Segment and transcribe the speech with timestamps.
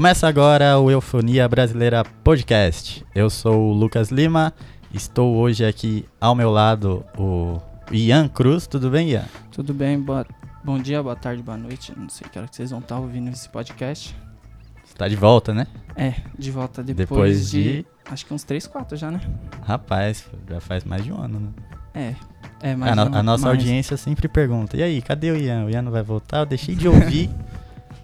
[0.00, 3.04] Começa agora o Eufonia Brasileira Podcast.
[3.14, 4.50] Eu sou o Lucas Lima,
[4.94, 7.60] estou hoje aqui ao meu lado o
[7.92, 8.66] Ian Cruz.
[8.66, 9.26] Tudo bem, Ian?
[9.52, 10.24] Tudo bem, boa,
[10.64, 11.92] bom dia, boa tarde, boa noite.
[11.94, 14.16] Não sei que hora que vocês vão estar ouvindo esse podcast.
[14.82, 15.66] Você tá de volta, né?
[15.94, 19.20] É, de volta depois, Depois de, de- Acho que uns 3, 4 já, né?
[19.66, 21.48] Rapaz, já faz mais de um ano, né?
[21.92, 22.14] É.
[22.70, 25.66] É, mais a, no- a nossa mais- audiência sempre pergunta: e aí, cadê o Ian?
[25.66, 26.38] O Ian não vai voltar?
[26.38, 27.28] Eu deixei de ouvir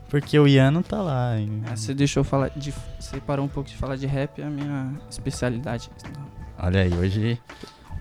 [0.08, 1.38] porque o Ian não tá lá.
[1.38, 1.62] hein?
[1.70, 2.72] Ah, você deixou falar de.
[2.98, 5.90] Você parou um pouco de falar de rap, é a minha especialidade.
[6.58, 7.40] Olha aí, hoje,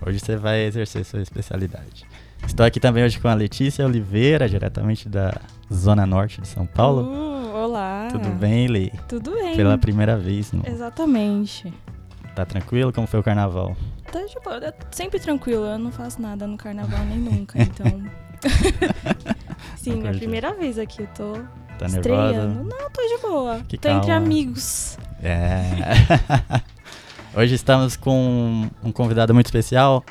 [0.04, 2.04] hoje você vai exercer sua especialidade.
[2.46, 5.34] Estou aqui também hoje com a Letícia Oliveira, diretamente da
[5.72, 7.02] Zona Norte de São Paulo.
[7.02, 8.08] Uh, olá.
[8.10, 8.90] Tudo bem, Lê?
[9.08, 9.56] Tudo bem.
[9.56, 10.62] Pela primeira vez, no...
[10.66, 11.72] Exatamente.
[12.34, 12.92] tá tranquilo?
[12.92, 13.76] Como foi o carnaval?
[14.12, 14.56] Tá de boa.
[14.58, 17.86] Eu sempre tranquilo, eu não faço nada no carnaval nem nunca, então.
[19.76, 20.18] Sim, minha Acredito.
[20.20, 21.32] primeira vez aqui, eu tô
[21.78, 22.32] Tá estreando.
[22.32, 22.64] nervosa?
[22.64, 23.60] Não, tô de boa.
[23.68, 24.16] Que tô entre calma.
[24.26, 24.98] amigos.
[25.22, 25.62] É.
[27.38, 30.04] Hoje estamos com um convidado muito especial,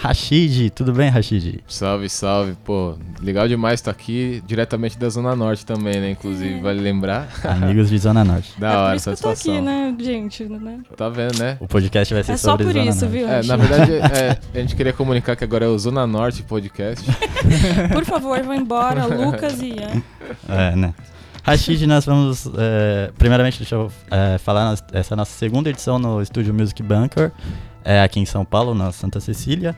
[0.00, 0.70] Rashid.
[0.70, 1.58] Tudo bem, Rashid?
[1.66, 2.56] Salve, salve.
[2.64, 6.10] Pô, legal demais estar aqui, diretamente da Zona Norte também, né?
[6.12, 6.60] Inclusive, É.
[6.60, 7.28] vale lembrar.
[7.44, 8.52] Amigos de Zona Norte.
[8.58, 10.44] Da é por hora isso essa que eu tô aqui, né, gente?
[10.44, 10.78] Né?
[10.96, 11.56] Tá vendo, né?
[11.58, 13.12] O podcast vai ser É só sobre por Zona isso, Norte.
[13.18, 13.28] viu?
[13.28, 13.48] É, Rashid?
[13.48, 17.04] na verdade, é, a gente queria comunicar que agora é o Zona Norte Podcast.
[17.92, 20.00] Por favor, vão embora, Lucas e Ian.
[20.48, 20.94] É, né?
[21.42, 22.46] Rashid, nós vamos.
[22.56, 24.74] é, primeiramente, deixa eu é, falar.
[24.92, 27.32] Essa é a nossa segunda edição no Estúdio Music Bunker,
[27.88, 29.74] é, aqui em São Paulo, na Santa Cecília.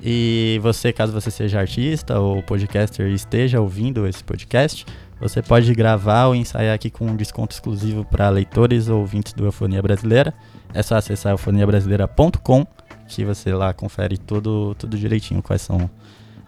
[0.00, 4.86] E você, caso você seja artista ou podcaster e esteja ouvindo esse podcast,
[5.20, 9.44] você pode gravar ou ensaiar aqui com um desconto exclusivo para leitores ou ouvintes do
[9.44, 10.32] Eufonia Brasileira.
[10.72, 12.64] É só acessar eufoniabrasileira.com
[13.08, 15.90] que você lá confere tudo, tudo direitinho, quais são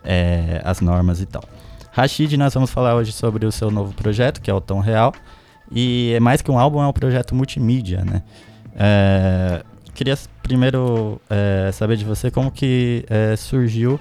[0.05, 1.43] é, as normas e tal.
[1.91, 5.13] Rashid, nós vamos falar hoje sobre o seu novo projeto, que é o Tom Real.
[5.73, 8.23] E é mais que um álbum, é um projeto multimídia, né?
[8.77, 9.65] É,
[10.01, 14.01] queria primeiro é, saber de você como que é, surgiu,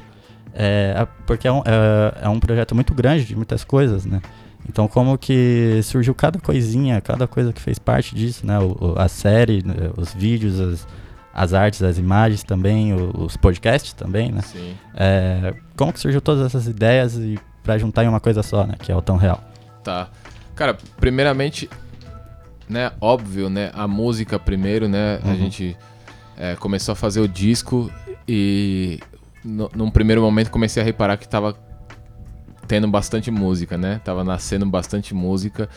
[0.53, 4.21] é, porque é um, é, é um projeto muito grande, de muitas coisas, né?
[4.69, 8.57] Então como que surgiu cada coisinha, cada coisa que fez parte disso, né?
[8.59, 10.87] O- a série, né, os vídeos, as,
[11.33, 14.41] as artes, as imagens também, os podcasts também, né?
[14.41, 14.75] Sim.
[14.95, 18.75] É, como que surgiu todas essas ideias e para juntar em uma coisa só, né?
[18.79, 19.43] Que é o tão real.
[19.83, 20.07] Tá.
[20.55, 21.69] Cara, primeiramente,
[22.69, 23.71] né, óbvio, né?
[23.73, 25.19] A música primeiro, né?
[25.23, 25.31] Uhum.
[25.31, 25.75] A gente
[26.37, 27.91] é, começou a fazer o disco
[28.27, 28.99] e
[29.43, 31.57] no- num primeiro momento comecei a reparar que tava
[32.67, 33.99] tendo bastante música, né?
[34.03, 35.67] Tava nascendo bastante música.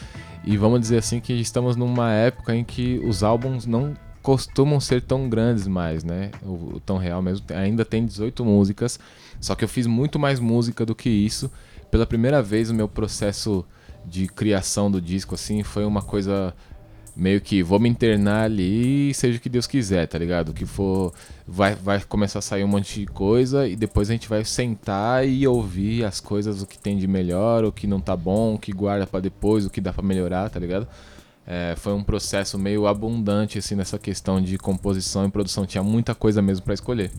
[0.45, 5.01] E vamos dizer assim que estamos numa época em que os álbuns não costumam ser
[5.03, 6.31] tão grandes mais, né?
[6.43, 9.01] O, o Tão Real mesmo ainda tem 18 músicas,
[9.41, 11.51] só que eu fiz muito mais música do que isso.
[11.91, 13.65] Pela primeira vez o meu processo
[14.05, 16.55] de criação do disco assim foi uma coisa
[17.15, 20.53] meio que vou me internar ali seja o que Deus quiser, tá ligado?
[20.53, 21.13] Que for
[21.47, 25.27] vai, vai começar a sair um monte de coisa e depois a gente vai sentar
[25.27, 28.59] e ouvir as coisas, o que tem de melhor, o que não tá bom, o
[28.59, 30.89] que guarda pra depois, o que dá pra melhorar, tá ligado?
[31.47, 36.15] É, foi um processo meio abundante assim nessa questão de composição e produção, tinha muita
[36.15, 37.11] coisa mesmo pra escolher.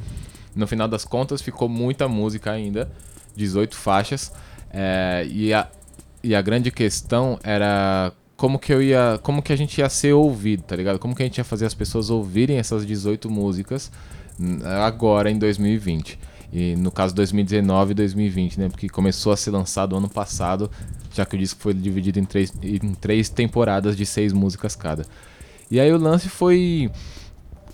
[0.56, 2.92] No final das contas ficou muita música ainda,
[3.36, 4.31] 18 faixas,
[4.72, 5.68] é, e, a,
[6.24, 10.14] e a grande questão era como que eu ia, como que a gente ia ser
[10.14, 11.00] ouvido, tá ligado?
[11.00, 13.92] Como que a gente ia fazer as pessoas ouvirem essas 18 músicas
[14.86, 16.20] agora em 2020.
[16.52, 18.70] E no caso 2019 e 2020, né?
[18.70, 20.70] Porque começou a ser lançado ano passado,
[21.12, 25.06] já que o disco foi dividido em três, em três temporadas de seis músicas cada.
[25.72, 26.92] E aí o lance foi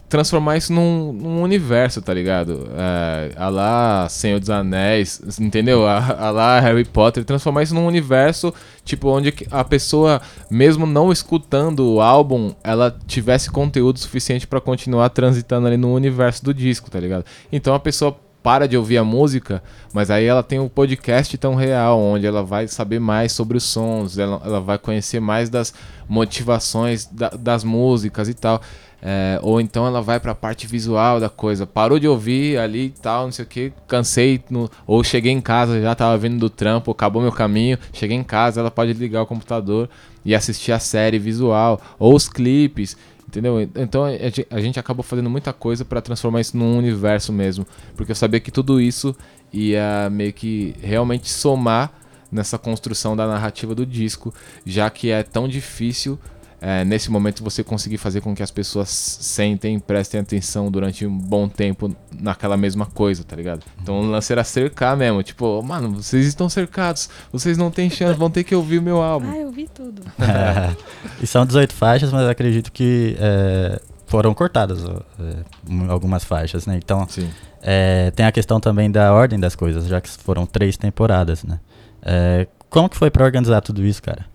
[0.09, 2.67] transformar isso num, num universo, tá ligado?
[2.75, 5.87] É, a lá Senhor dos Anéis, entendeu?
[5.87, 5.97] A,
[6.27, 8.53] a lá Harry Potter, transformar isso num universo,
[8.83, 10.19] tipo, onde a pessoa,
[10.49, 16.43] mesmo não escutando o álbum, ela tivesse conteúdo suficiente pra continuar transitando ali no universo
[16.43, 17.23] do disco, tá ligado?
[17.51, 19.61] Então a pessoa para de ouvir a música,
[19.93, 23.63] mas aí ela tem o podcast tão real, onde ela vai saber mais sobre os
[23.65, 25.73] sons, ela, ela vai conhecer mais das
[26.07, 28.61] motivações da- das músicas e tal.
[29.01, 31.65] É, ou então ela vai pra parte visual da coisa.
[31.65, 34.43] Parou de ouvir ali e tal, não sei o que, cansei.
[34.49, 37.77] no- ou cheguei em casa, já tava vindo do trampo, acabou meu caminho.
[37.93, 39.89] Cheguei em casa, ela pode ligar o computador
[40.25, 42.97] e assistir a série visual, ou os clipes,
[43.27, 43.61] entendeu?
[43.75, 44.47] Então a gente-
[44.77, 47.65] a acabou fazendo muita coisa pra transformar isso num universo mesmo.
[47.95, 49.15] Porque eu sabia que tudo isso
[49.53, 51.91] ia meio que realmente somar
[52.31, 54.33] nessa construção da narrativa do disco,
[54.65, 56.19] já que é tão difícil
[56.61, 61.17] é, nesse momento você conseguir fazer com que as pessoas sentem, prestem atenção durante um
[61.17, 63.63] bom tempo naquela mesma coisa, tá ligado?
[63.81, 68.19] Então o lance era cercar mesmo, tipo, mano, vocês estão cercados, vocês não têm chance,
[68.19, 69.31] vão ter que ouvir o meu álbum.
[69.31, 70.01] Ah, eu vi tudo.
[70.29, 70.75] É,
[71.21, 76.77] e são 18 faixas, mas eu acredito que é, foram cortadas é, algumas faixas, né?
[76.77, 77.29] Então Sim.
[77.61, 81.59] é, tem a questão também da ordem das coisas, já que foram três temporadas, né?
[82.01, 84.25] É, como que foi pra organizar tudo isso, cara?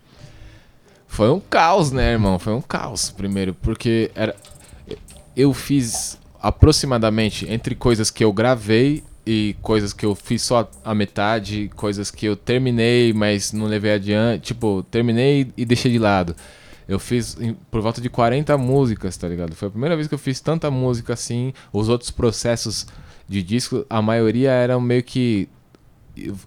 [1.14, 2.40] Foi um caos, né, irmão?
[2.40, 4.34] Foi um caos, primeiro, porque era
[5.36, 10.92] eu fiz aproximadamente entre coisas que eu gravei e coisas que eu fiz só a
[10.92, 16.34] metade, coisas que eu terminei, mas não levei adiante, tipo, terminei e deixei de lado.
[16.88, 17.38] Eu fiz
[17.70, 19.54] por volta de 40 músicas, tá ligado?
[19.54, 21.52] Foi a primeira vez que eu fiz tanta música assim.
[21.72, 22.88] Os outros processos
[23.28, 25.48] de disco, a maioria eram meio que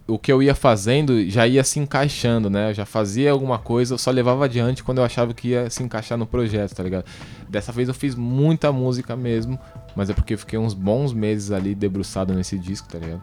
[0.07, 2.69] o que eu ia fazendo já ia se encaixando, né?
[2.69, 5.83] Eu já fazia alguma coisa, eu só levava adiante quando eu achava que ia se
[5.83, 7.05] encaixar no projeto, tá ligado?
[7.49, 9.59] Dessa vez eu fiz muita música mesmo,
[9.95, 13.21] mas é porque eu fiquei uns bons meses ali debruçado nesse disco, tá ligado?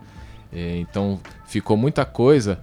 [0.53, 2.59] É, então ficou muita coisa.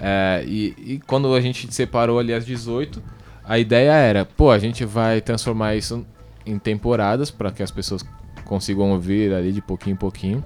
[0.00, 3.02] é, e, e quando a gente separou ali às 18,
[3.44, 6.04] a ideia era, pô, a gente vai transformar isso
[6.44, 8.02] em temporadas para que as pessoas
[8.44, 10.44] consigam ouvir ali de pouquinho em pouquinho,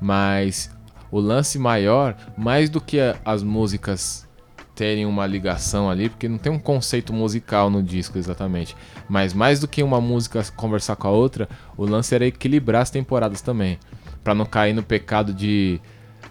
[0.00, 0.70] mas
[1.10, 4.28] o lance maior, mais do que a- as músicas
[4.74, 8.74] terem uma ligação ali, porque não tem um conceito musical no disco exatamente,
[9.08, 12.90] mas mais do que uma música conversar com a outra, o lance era equilibrar as
[12.90, 13.78] temporadas também,
[14.24, 15.80] Pra não cair no pecado de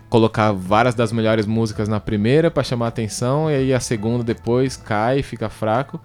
[0.09, 4.75] colocar várias das melhores músicas na primeira pra chamar atenção e aí a segunda depois
[4.77, 5.99] cai, fica fraco.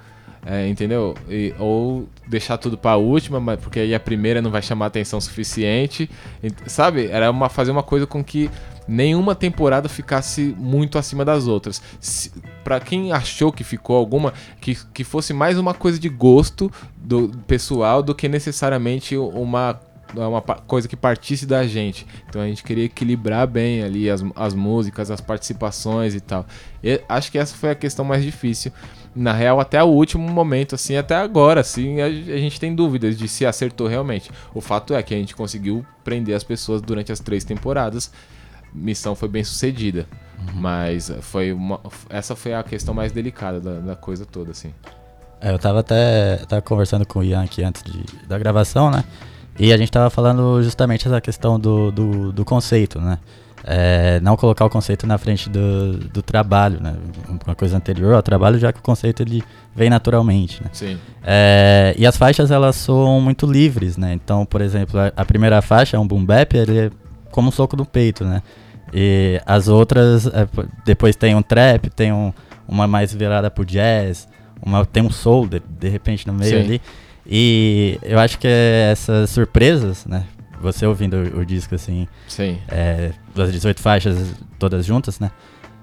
[0.46, 1.14] É, entendeu?
[1.28, 5.20] E- ou deixar tudo pra última, mas- porque aí a primeira não vai chamar atenção
[5.20, 6.08] suficiente.
[6.42, 7.06] Ent- Sabe?
[7.06, 8.50] Era uma, fazer uma coisa com que
[8.86, 11.80] nenhuma temporada ficasse muito acima das outras.
[11.98, 12.30] Se,
[12.62, 17.30] pra quem achou que ficou alguma, que, que fosse mais uma coisa de gosto do
[17.46, 19.80] pessoal do que necessariamente uma
[20.16, 22.06] uma coisa que partisse da gente.
[22.28, 26.46] Então a gente queria equilibrar bem ali as, as músicas, as participações e tal.
[26.84, 28.70] E acho que essa foi a questão mais difícil.
[29.14, 33.16] Na real, até o último momento, assim, até agora, assim, a, a gente tem dúvidas
[33.16, 34.30] de se acertou realmente.
[34.52, 38.10] O fato é que a gente conseguiu prender as pessoas durante as três temporadas.
[38.74, 40.06] Missão foi bem sucedida.
[40.52, 41.80] Mas foi uma-
[42.10, 44.74] essa foi a questão mais delicada da, da coisa toda, assim.
[45.40, 49.04] É, eu tava até tava conversando com o Ian aqui antes de, da gravação, né?
[49.58, 53.18] E a gente tava falando justamente essa questão do, do, do conceito, né?
[53.66, 56.96] É, não colocar o conceito na frente do, do trabalho, né?
[57.46, 59.42] Uma coisa anterior ao trabalho, já que o conceito ele
[59.74, 60.68] vem naturalmente, né?
[60.72, 60.98] Sim.
[61.22, 64.12] É, e as faixas elas soam muito livres, né?
[64.12, 66.90] Então, por exemplo, a, a primeira faixa, um boom bap, ele é
[67.30, 68.42] como um soco no peito, né?
[68.92, 70.46] E as outras, é,
[70.84, 72.32] depois tem um trap, tem um,
[72.68, 74.28] uma mais virada pro jazz,
[74.62, 76.64] uma, tem um soul de, de repente no meio Sim.
[76.64, 76.82] ali.
[77.26, 80.24] E eu acho que essas surpresas, né?
[80.60, 82.58] Você ouvindo o, o disco assim, Sim.
[82.68, 85.30] é, das 18 faixas todas juntas, né?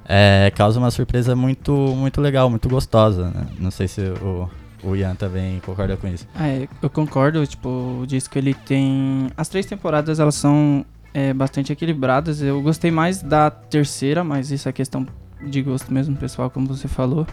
[0.05, 3.47] É, causa uma surpresa muito, muito legal, muito gostosa, né?
[3.59, 4.49] Não sei se o,
[4.83, 6.27] o Ian também concorda com isso.
[6.39, 7.69] É, eu concordo, tipo,
[8.01, 9.29] o disco ele tem.
[9.37, 12.41] As três temporadas elas são é, bastante equilibradas.
[12.41, 15.05] Eu gostei mais da terceira, mas isso é questão
[15.41, 17.25] de gosto mesmo, pessoal, como você falou.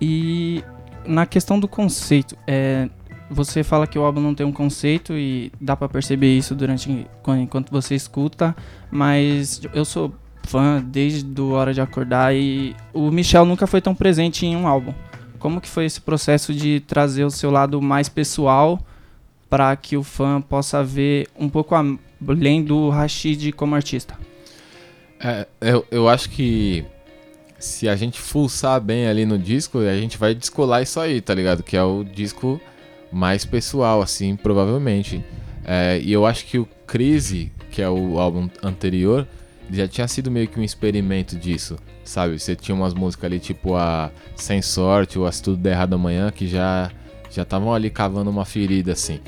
[0.00, 0.62] E
[1.06, 2.88] na questão do conceito, é,
[3.30, 7.06] você fala que o álbum não tem um conceito e dá pra perceber isso durante
[7.22, 8.54] quan- enquanto você escuta,
[8.90, 10.14] mas eu sou
[10.44, 14.66] fã desde do Hora de Acordar e o Michel nunca foi tão presente em um
[14.66, 14.94] álbum.
[15.38, 18.78] Como que foi esse processo de trazer o seu lado mais pessoal
[19.50, 21.84] para que o fã possa ver um pouco a-
[22.26, 24.16] além do Rashid como artista?
[25.20, 26.84] É, eu, eu acho que
[27.58, 31.34] se a gente fuçar bem ali no disco, a gente vai descolar isso aí, tá
[31.34, 31.62] ligado?
[31.62, 32.60] Que é o disco
[33.16, 35.24] mais pessoal, assim, provavelmente.
[35.64, 39.26] É, e eu acho que o Crise, que é o álbum anterior,
[39.72, 42.38] já tinha sido meio que um experimento disso, sabe?
[42.38, 46.30] Você tinha umas músicas ali, tipo a Sem Sorte ou As Tudo Der Errado Amanhã,
[46.30, 46.90] que já
[47.30, 49.20] já estavam ali cavando uma ferida, assim.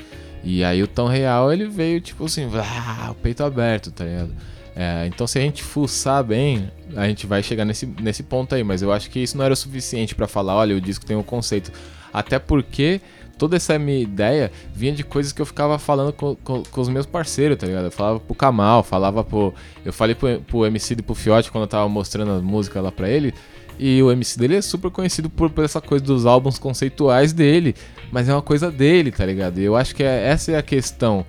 [0.43, 4.33] E aí o Tão Real, ele veio, tipo assim, ah, o peito aberto, tá ligado?
[4.75, 8.63] É, então se a gente fuçar bem, a gente vai chegar nesse, nesse ponto aí,
[8.63, 11.17] mas eu acho que isso não era o suficiente pra falar, olha, o disco tem
[11.17, 11.71] um conceito.
[12.13, 13.01] Até porque
[13.39, 16.89] toda essa minha ideia vinha de coisas que eu ficava falando com, com, com os
[16.89, 17.85] meus parceiros, tá ligado?
[17.85, 19.53] Eu falava pro Kamal, falava pro.
[19.83, 22.91] Eu falei pro, pro MC e pro Fiote quando eu tava mostrando as músicas lá
[22.91, 23.33] pra ele.
[23.79, 27.73] E o MC dele é super conhecido por, por essa coisa dos álbuns conceituais dele.
[28.11, 29.57] Mas é uma coisa dele, tá ligado?
[29.57, 31.25] E eu acho que é- essa é a questão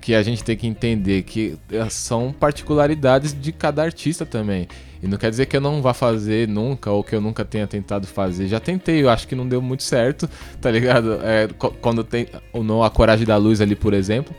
[0.00, 4.68] que a gente tem que entender, que eh, são particularidades de cada artista também.
[5.04, 7.66] E não quer dizer que eu não vá fazer nunca ou que eu nunca tenha
[7.66, 8.48] tentado fazer.
[8.48, 10.26] Já tentei, eu acho que não deu muito certo,
[10.62, 11.18] tá ligado?
[11.22, 11.46] É,
[11.82, 14.34] quando tem no A Coragem da Luz ali, por exemplo.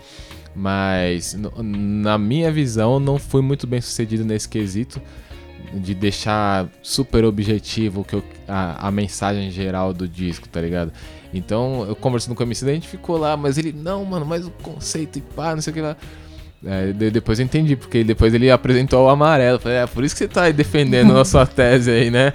[0.55, 5.00] Mas na minha visão, não fui muito bem sucedido nesse quesito
[5.72, 10.91] de deixar super objetivo que eu, a, a mensagem geral do disco, tá ligado?
[11.31, 14.48] Então, eu conversando com o MC, a gente ficou lá, mas ele, não, mano, mas
[14.48, 15.95] o conceito e pá, não sei o que lá.
[16.65, 19.60] É, depois eu entendi, porque depois ele apresentou o amarelo.
[19.60, 22.34] Falei, é por isso que você tá aí defendendo a sua tese aí, né?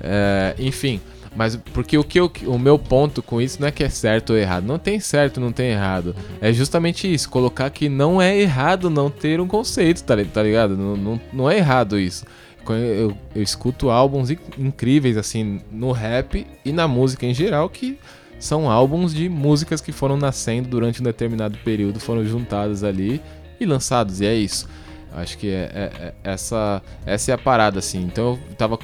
[0.00, 1.00] É, enfim,
[1.34, 4.30] mas porque o que eu, o meu ponto com isso não é que é certo
[4.30, 4.64] ou errado.
[4.64, 6.14] Não tem certo, não tem errado.
[6.40, 10.76] É justamente isso, colocar que não é errado não ter um conceito, tá, tá ligado?
[10.76, 12.26] Não, não, não é errado isso.
[12.68, 17.98] Eu, eu, eu escuto álbuns incríveis, assim, no rap e na música em geral, que
[18.38, 23.20] são álbuns de músicas que foram nascendo durante um determinado período, foram juntadas ali
[23.62, 24.68] e lançados, e é isso.
[25.14, 28.02] Acho que é, é, é, essa, essa é a parada, assim.
[28.02, 28.78] Então eu tava,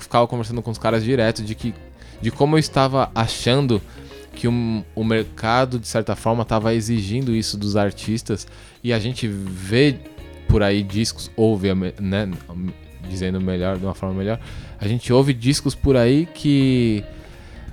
[0.00, 1.74] ficava conversando com os caras direto de que
[2.20, 3.80] de como eu estava achando
[4.34, 8.46] que um, o mercado, de certa forma, estava exigindo isso dos artistas
[8.82, 9.98] e a gente vê
[10.48, 12.30] por aí discos, ouve, né,
[13.08, 14.40] dizendo melhor, de uma forma melhor,
[14.80, 17.04] a gente ouve discos por aí que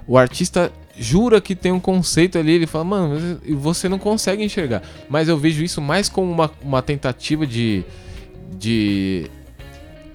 [0.08, 4.82] o artista jura que tem um conceito ali, ele fala, mano, você não consegue enxergar.
[5.10, 7.84] Mas eu vejo isso mais como uma, uma tentativa de,
[8.58, 9.30] de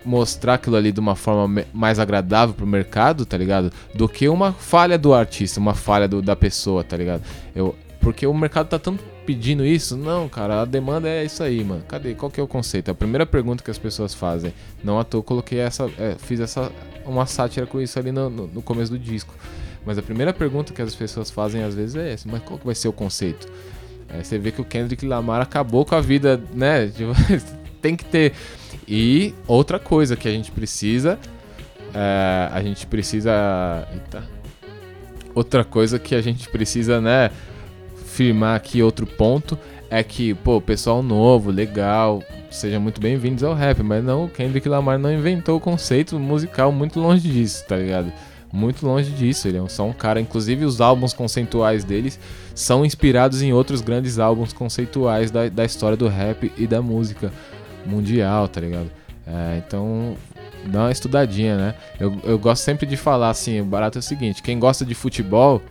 [0.04, 3.72] mostrar aquilo ali de uma forma mais agradável pro mercado, tá ligado?
[3.94, 7.22] Do que uma falha do artista, uma falha do, da pessoa, tá ligado?
[7.54, 9.96] Eu, porque o mercado tá tanto pedindo isso.
[9.96, 11.82] Não, cara, a demanda é isso aí, mano.
[11.86, 12.14] Cadê?
[12.14, 12.90] Qual que é o conceito?
[12.90, 14.54] A primeira pergunta que as pessoas fazem.
[14.82, 15.88] Não à toa coloquei essa.
[15.98, 16.72] É, fiz essa.
[17.04, 19.34] uma sátira com isso ali no, no, no começo do disco.
[19.84, 22.66] Mas a primeira pergunta que as pessoas fazem às vezes é essa, mas qual que
[22.66, 23.48] vai ser o conceito?
[24.08, 26.90] É, você vê que o Kendrick Lamar acabou com a vida, né?
[27.80, 28.32] Tem que ter.
[28.86, 31.18] E outra coisa que a gente precisa.
[31.94, 33.86] É, a gente precisa.
[33.92, 34.24] Eita.
[35.34, 37.30] Outra coisa que a gente precisa, né?
[38.04, 39.56] Firmar aqui outro ponto
[39.88, 44.68] é que, pô, pessoal novo, legal, sejam muito bem-vindos ao rap, mas não, o Kendrick
[44.68, 48.12] Lamar não inventou o conceito musical muito longe disso, tá ligado?
[48.52, 49.48] Muito longe disso.
[49.48, 52.18] Ele é só um cara, inclusive os álbuns conceituais deles
[52.54, 57.32] são inspirados em outros grandes álbuns conceituais da, da história do rap e da música
[57.86, 58.90] mundial, tá ligado?
[59.26, 60.16] É, então,
[60.66, 61.74] dá uma estudadinha, né?
[61.98, 64.94] Eu, eu gosto sempre de falar assim: o barato é o seguinte, quem gosta de
[64.94, 65.62] futebol.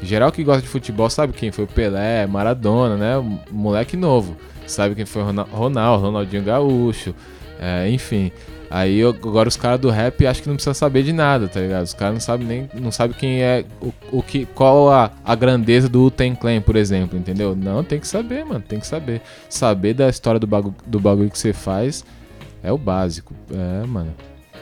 [0.00, 3.40] Geral que gosta de futebol sabe quem foi o Pelé, Maradona, né?
[3.50, 4.36] Moleque novo.
[4.64, 7.12] Sabe quem foi Ronaldo, Ronaldinho Gaúcho,
[7.58, 8.30] é, enfim.
[8.70, 11.84] Aí agora os caras do rap acho que não precisa saber de nada, tá ligado?
[11.84, 12.70] Os caras não sabem nem.
[12.74, 13.64] não sabem quem é.
[13.80, 17.56] O, o que, qual a, a grandeza do Ten Clan, por exemplo, entendeu?
[17.56, 18.62] Não, tem que saber, mano.
[18.66, 19.22] Tem que saber.
[19.48, 22.04] Saber da história do bagulho, do bagulho que você faz
[22.62, 23.34] é o básico.
[23.50, 24.14] É, mano.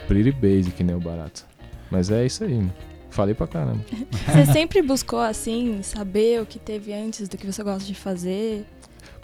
[0.07, 0.95] Pretty basic, né?
[0.95, 1.45] O barato.
[1.91, 2.73] Mas é isso aí, mano.
[3.09, 3.83] Falei pra caramba.
[4.27, 8.63] Você sempre buscou, assim, saber o que teve antes do que você gosta de fazer?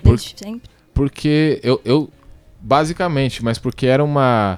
[0.01, 0.67] Por, sempre?
[0.95, 2.09] Porque eu, eu.
[2.59, 4.57] Basicamente, mas porque era uma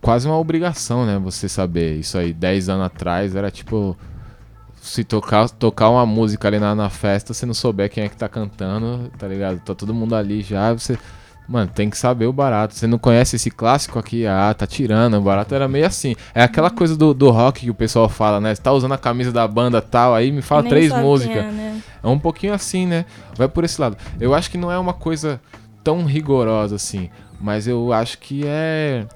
[0.00, 1.18] quase uma obrigação, né?
[1.18, 1.96] Você saber.
[1.96, 3.96] Isso aí, 10 anos atrás, era tipo.
[4.80, 8.16] Se tocar, tocar uma música ali na, na festa, você não souber quem é que
[8.16, 9.58] tá cantando, tá ligado?
[9.60, 10.98] Tá todo mundo ali já, você.
[11.48, 12.74] Mano, tem que saber o barato.
[12.74, 14.26] Você não conhece esse clássico aqui?
[14.26, 15.16] Ah, tá tirando.
[15.16, 16.14] O barato era meio assim.
[16.34, 18.54] É aquela coisa do, do rock que o pessoal fala, né?
[18.54, 21.38] Você tá usando a camisa da banda tal, aí me fala três músicas.
[21.38, 21.82] É, né?
[22.02, 23.06] é um pouquinho assim, né?
[23.34, 23.96] Vai por esse lado.
[24.20, 25.40] Eu acho que não é uma coisa
[25.82, 27.08] tão rigorosa assim.
[27.40, 29.06] Mas eu acho que é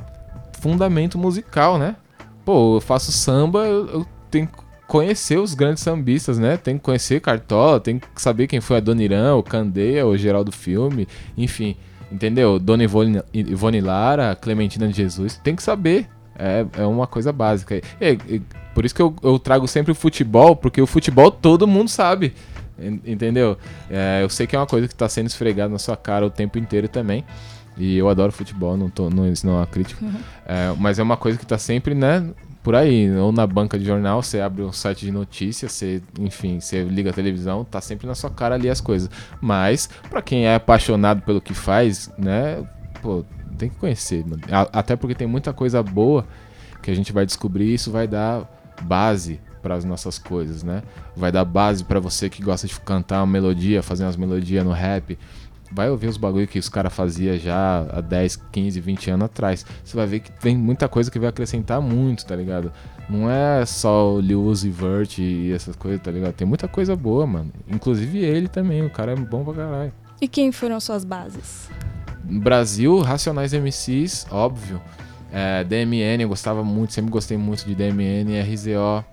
[0.62, 1.97] fundamento musical, né?
[2.45, 4.54] Pô, eu faço samba, eu, eu tenho que
[4.87, 6.57] conhecer os grandes sambistas, né?
[6.57, 10.16] Tem que conhecer Cartola, tem que saber quem foi a Dona Irã, o Candeia, o
[10.16, 11.76] Geraldo Filme, enfim,
[12.12, 12.61] entendeu?
[12.61, 16.09] Dona Ivone, Ivone Lara, Clementina de Jesus, tem que saber.
[16.38, 17.81] É, é uma coisa básica.
[18.73, 22.33] por isso que eu, eu trago sempre o futebol, porque o futebol todo mundo sabe.
[22.78, 23.57] Entendeu?
[23.90, 26.31] É, eu sei que é uma coisa que está sendo esfregada na sua cara o
[26.31, 27.25] tempo inteiro também.
[27.76, 30.05] E eu adoro futebol, não tô, não, isso não é uma crítica.
[30.05, 30.12] Uhum.
[30.45, 32.29] É, mas é uma coisa que tá sempre, né,
[32.64, 33.11] por aí.
[33.17, 37.11] Ou na banca de jornal, você abre um site de notícias, você, enfim, você liga
[37.11, 39.09] a televisão, tá sempre na sua cara ali as coisas.
[39.41, 42.62] Mas, para quem é apaixonado pelo que faz, né,
[43.00, 43.25] pô,
[43.57, 44.43] tem que conhecer, mano.
[44.73, 46.26] Até porque tem muita coisa boa
[46.83, 48.45] que a gente vai descobrir isso vai dar
[48.83, 50.83] base para as nossas coisas, né?
[51.17, 54.73] Vai dar base para você que gosta de cantar uma melodia, fazer umas melodias no
[54.73, 55.17] rap
[55.75, 59.67] vai ouvir os bagulho que os caras faziam já há 10, 15, 20 anos atrás.
[59.85, 62.73] Você vai ver que tem muita coisa que vai acrescentar muito, tá ligado?
[63.09, 66.33] Não é só o Lil Uzi Vert e essas coisas, tá ligado?
[66.35, 67.52] Tem muita coisa boa, mano.
[67.69, 69.93] Inclusive ele também, o cara é bom pra caralho.
[70.21, 71.69] E quem foram suas bases?
[72.23, 74.81] Brasil, Racionais MCs, óbvio.
[75.33, 79.05] É, DMN, eu gostava muito, sempre gostei muito de DMN, RZO.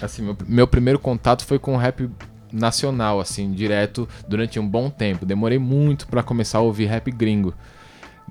[0.00, 2.08] Assim, meu, meu primeiro contato foi com rap
[2.56, 5.26] nacional, assim, direto, durante um bom tempo.
[5.26, 7.54] Demorei muito pra começar a ouvir rap gringo.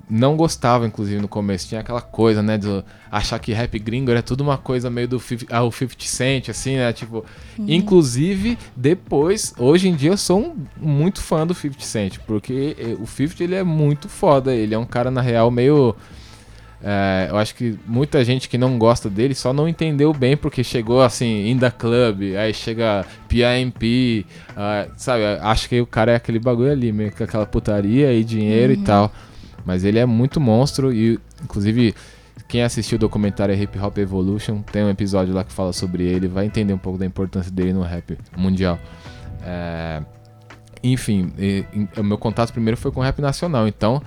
[0.08, 1.68] Não gostava, inclusive, no começo.
[1.68, 5.18] Tinha aquela coisa, né, de achar que rap gringo era tudo uma coisa meio do
[5.18, 7.24] 50, ah, o 50 Cent, assim, né, tipo...
[7.58, 12.96] Inclusive, depois, hoje em dia, eu sou um, muito fã do 50 Cent, porque eh,
[13.00, 14.54] o 50, ele é muito foda.
[14.54, 15.96] Ele é um cara, na real, meio...
[16.88, 20.62] É, eu acho que muita gente que não gosta dele só não entendeu bem porque
[20.62, 25.24] chegou assim, in the club, aí chega PIMP, uh, sabe?
[25.40, 28.76] Acho que o cara é aquele bagulho ali, meio que aquela putaria e dinheiro e
[28.76, 29.10] tal.
[29.64, 31.92] Mas ele é muito monstro e, inclusive,
[32.46, 36.28] quem assistiu o documentário Hip Hop Evolution, tem um episódio lá que fala sobre ele,
[36.28, 38.78] vai entender um pouco da importância dele no rap mundial.
[39.42, 40.02] É,
[40.84, 44.00] enfim, e- e- o meu contato primeiro foi com rap nacional, então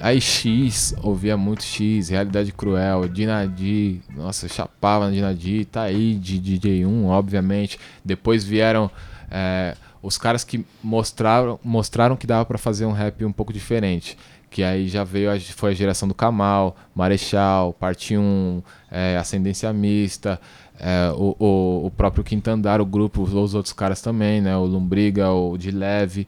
[0.00, 6.40] Aí X, ouvia muito X, Realidade Cruel, Dinadi, nossa, chapava na Dinadi, tá aí de
[6.40, 7.78] DJ1, obviamente.
[8.02, 8.90] Depois vieram
[9.30, 14.16] é, os caras que mostraram, mostraram que dava pra fazer um rap um pouco diferente.
[14.48, 19.70] Que aí já veio, a, foi a geração do Kamal, Marechal, Parte 1, é, Ascendência
[19.70, 20.40] Mista,
[20.78, 24.56] é, o, o, o próprio Quintandar, o grupo, os outros caras também, né?
[24.56, 26.26] O Lombriga, o De Leve,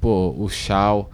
[0.00, 1.10] pô, o Chau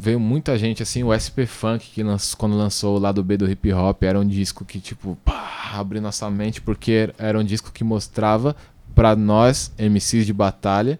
[0.00, 3.50] veio muita gente, assim, o SP Funk, que lanç- quando lançou o lado B do
[3.50, 7.70] hip hop, era um disco que, tipo, pá, abriu nossa mente, porque era um disco
[7.70, 8.56] que mostrava
[8.94, 10.98] pra nós, MCs de batalha,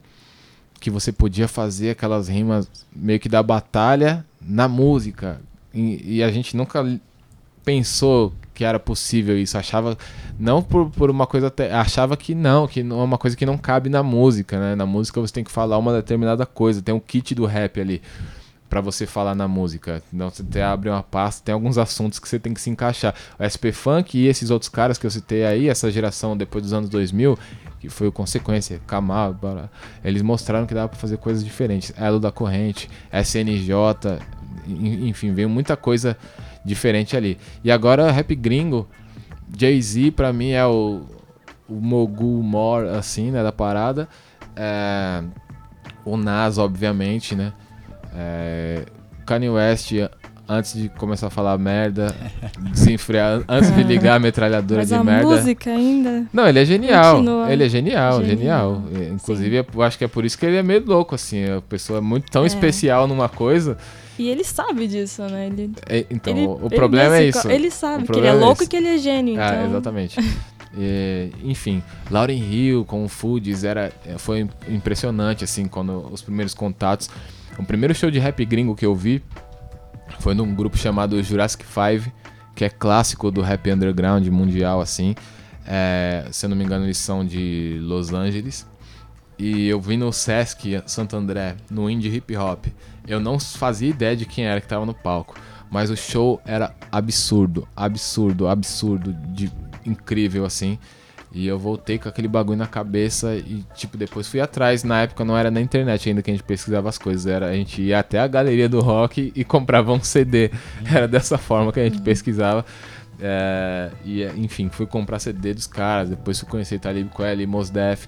[0.78, 5.40] que você podia fazer aquelas rimas meio que da batalha na música.
[5.72, 6.84] E, e a gente nunca
[7.64, 9.96] pensou que era possível isso, achava
[10.38, 13.56] não por, por uma coisa achava que não, que não é uma coisa que não
[13.56, 14.74] cabe na música, né?
[14.74, 18.02] Na música você tem que falar uma determinada coisa, tem um kit do rap ali
[18.70, 20.00] pra você falar na música.
[20.14, 23.14] Então você te abre uma pasta, tem alguns assuntos que você tem que se encaixar.
[23.38, 26.72] O SP Funk e esses outros caras que eu citei aí, essa geração depois dos
[26.72, 27.36] anos 2000,
[27.80, 29.36] que foi o Consequência, Kamal,
[30.04, 31.92] eles mostraram que dava pra fazer coisas diferentes.
[31.98, 33.74] Elo da Corrente, SNJ,
[34.68, 36.16] en- enfim, veio muita coisa
[36.64, 37.38] diferente ali.
[37.64, 38.88] E agora rap gringo,
[39.58, 41.02] Jay-Z pra mim é o,
[41.68, 44.08] o mogul more assim, né, da parada.
[44.54, 45.24] É,
[46.04, 47.52] o Nas, obviamente, né?
[48.14, 48.84] É,
[49.26, 49.92] Kanye West,
[50.48, 52.14] antes de começar a falar merda,
[52.72, 55.26] desenfrear, antes de ligar a metralhadora Mas de a merda.
[55.26, 56.26] música ainda.
[56.32, 57.16] Não, ele é genial.
[57.16, 57.52] Continua.
[57.52, 58.26] Ele é genial, genial.
[58.36, 58.82] Genial.
[58.94, 61.44] É, Inclusive, eu acho que é por isso que ele é meio louco, assim.
[61.44, 62.46] A pessoa é muito tão É.
[62.46, 63.76] especial numa coisa.
[64.18, 65.46] E ele sabe disso, né?
[65.46, 67.48] Ele, É, então, ele- o problema é isso.
[67.50, 69.44] Ele sabe que ele é é louco e que ele é gênio, então...
[69.46, 70.16] Ah, exatamente.
[70.78, 76.54] E, enfim, Lauren Hill com o Foods era, é, foi impressionante, assim, quando os primeiros
[76.54, 77.10] contatos.
[77.60, 79.22] O primeiro show de rap gringo que eu vi
[80.18, 82.10] foi num grupo chamado Jurassic Five,
[82.56, 85.14] que é clássico do rap underground mundial, assim.
[85.66, 88.66] É, se eu não me engano, eles são de Los Angeles.
[89.38, 92.64] E eu vi no Sesc Santo André, no Indie Hip Hop.
[93.06, 95.38] Eu não fazia ideia de quem era que tava no palco.
[95.70, 99.52] Mas o show era absurdo, absurdo, absurdo, de
[99.84, 100.78] incrível assim.
[101.32, 104.82] E eu voltei com aquele bagulho na cabeça e, tipo, depois fui atrás.
[104.82, 107.24] Na época não era na internet ainda que a gente pesquisava as coisas.
[107.26, 110.50] Era, a gente ia até a galeria do rock e comprava um CD.
[110.92, 112.64] Era dessa forma que a gente pesquisava.
[113.20, 116.10] É, e, enfim, fui comprar CD dos caras.
[116.10, 118.06] Depois fui conhecer Talib Kweli, Mos Def.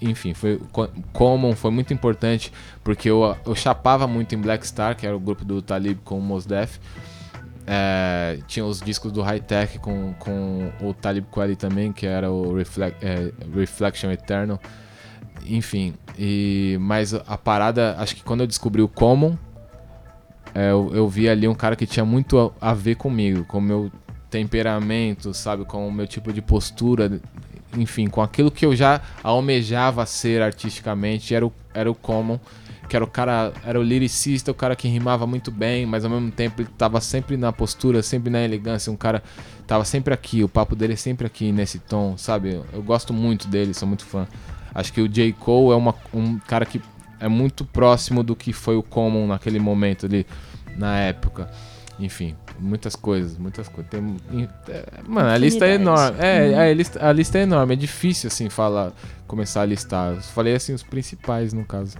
[0.00, 2.52] Enfim, foi co- Common foi muito importante
[2.84, 6.18] porque eu, eu chapava muito em Black Star, que era o grupo do Talib com
[6.18, 6.76] o Mos Def.
[7.72, 12.28] É, tinha os discos do High Tech com, com o Talib Kweli também, que era
[12.28, 14.58] o é, Reflection Eternal.
[15.46, 19.38] Enfim, e, mas a parada, acho que quando eu descobri o Common,
[20.52, 23.58] é, eu, eu vi ali um cara que tinha muito a, a ver comigo, com
[23.58, 23.88] o meu
[24.28, 27.20] temperamento, sabe, com o meu tipo de postura,
[27.76, 32.40] enfim, com aquilo que eu já almejava ser artisticamente, era o, era o Common,
[32.90, 36.10] que era o cara, era o lyricista, o cara que rimava muito bem, mas ao
[36.10, 39.22] mesmo tempo ele tava sempre na postura, sempre na elegância, um cara
[39.64, 42.60] tava sempre aqui, o papo dele é sempre aqui nesse tom, sabe?
[42.72, 44.26] Eu gosto muito dele, sou muito fã.
[44.74, 45.32] Acho que o J.
[45.34, 46.82] Cole é uma, um cara que
[47.20, 50.26] é muito próximo do que foi o Common naquele momento ali,
[50.76, 51.48] na época.
[52.00, 53.88] Enfim, muitas coisas, muitas coisas.
[53.88, 54.16] Tem,
[54.68, 56.16] é, mano, a lista é enorme.
[56.18, 56.58] É, Uhum.
[56.58, 57.74] a, lista, a lista é enorme.
[57.74, 58.92] É difícil, assim, falar,
[59.28, 60.14] começar a listar.
[60.14, 61.96] Eu falei, assim, os principais, no caso.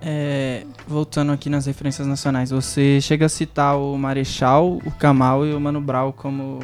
[0.00, 5.54] É, voltando aqui nas referências nacionais, você chega a citar o Marechal, o Kamal e
[5.54, 6.60] o Mano Brown como.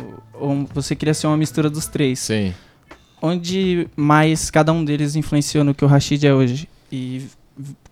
[0.75, 2.19] Você queria ser uma mistura dos três.
[2.19, 2.55] Sim.
[3.21, 6.69] Onde mais cada um deles influenciou no que o Rashid é hoje?
[6.91, 7.27] E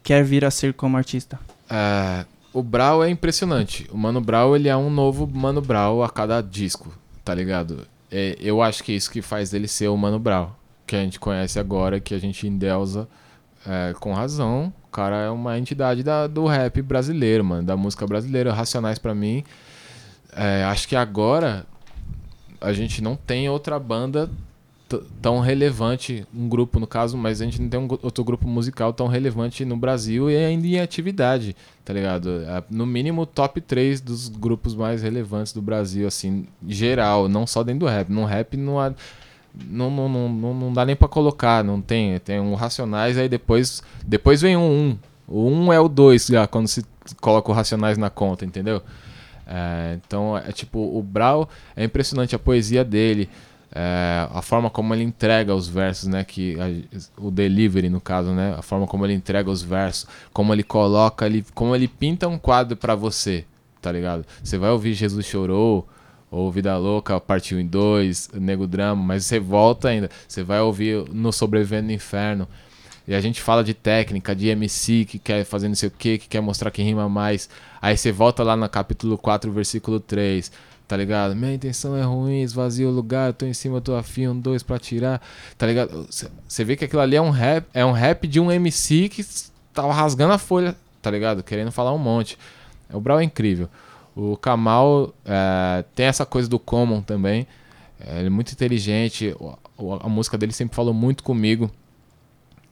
[0.03, 1.39] quer vir a ser como artista?
[1.69, 3.89] É, o Brau é impressionante.
[3.93, 6.93] O Mano Brau, ele é um novo Mano Brau a cada disco,
[7.25, 7.87] tá ligado?
[8.11, 11.01] É, eu acho que é isso que faz ele ser o Mano Brau, que a
[11.01, 13.09] gente conhece agora, que a gente endeusa
[13.65, 14.73] é, com razão.
[14.91, 18.53] O cara é uma entidade da, do rap brasileiro, mano, da música brasileira.
[18.53, 19.45] Racionais para mim.
[20.35, 21.65] É, acho que agora
[22.61, 24.29] a gente não tem outra banda
[25.23, 28.93] tão relevante, um grupo no caso, mas a gente não tem um outro grupo musical
[28.93, 32.43] tão relevante no Brasil e ainda em atividade, tá ligado?
[32.43, 37.63] É, no mínimo top 3 dos grupos mais relevantes do Brasil, assim, geral, não só
[37.63, 38.09] dentro do rap.
[38.11, 38.93] No rap não há.
[39.55, 42.19] Não, não, não, não, dá nem pra colocar, não tem.
[42.21, 44.99] Tem um Racionais, aí depois, depois vem um 1.
[45.29, 46.85] O 1 é o 2 já, quando se
[47.21, 48.83] coloca o Racionais na conta, entendeu?
[49.47, 53.29] É, então, é tipo, o Brau é impressionante a poesia dele
[53.73, 58.33] é, a forma como ele entrega os versos, né, que a, o delivery no caso,
[58.33, 62.27] né, a forma como ele entrega os versos, como ele coloca, ele, como ele pinta
[62.27, 63.45] um quadro para você,
[63.81, 64.25] tá ligado?
[64.43, 65.87] Você vai ouvir Jesus chorou
[66.31, 71.05] ou Vida Louca partiu em dois, Nego Drama, mas você volta ainda, você vai ouvir
[71.13, 72.47] no Sobrevivendo no Inferno.
[73.09, 76.19] E a gente fala de técnica, de MC que quer fazer não sei o que,
[76.19, 77.49] que quer mostrar que rima mais.
[77.83, 80.53] Aí você volta lá no capítulo 4, versículo 3
[80.91, 81.37] tá ligado?
[81.37, 84.37] Minha intenção é ruim, esvazia o lugar, eu tô em cima, eu tô afim, um
[84.37, 85.23] dois pra tirar,
[85.57, 86.09] tá ligado?
[86.11, 89.25] Você vê que aquilo ali é um rap, é um rap de um MC que
[89.73, 91.45] tava rasgando a folha, tá ligado?
[91.45, 92.37] Querendo falar um monte.
[92.93, 93.69] O Brau é incrível.
[94.15, 97.47] O Kamal é, tem essa coisa do common também.
[97.99, 99.35] É, ele é muito inteligente.
[99.79, 101.71] A, a música dele sempre falou muito comigo.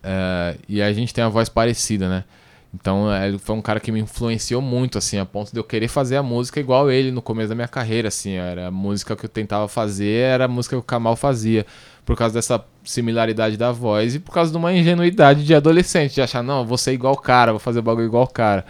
[0.02, 2.24] É, e a gente tem a voz parecida, né?
[2.72, 5.88] Então ele foi um cara que me influenciou muito, assim, a ponto de eu querer
[5.88, 8.32] fazer a música igual ele no começo da minha carreira, assim.
[8.32, 11.64] Era a música que eu tentava fazer, era a música que o Kamal fazia.
[12.04, 16.22] Por causa dessa similaridade da voz e por causa de uma ingenuidade de adolescente, de
[16.22, 18.64] achar, não, vou ser igual o cara, vou fazer o bagulho igual o cara.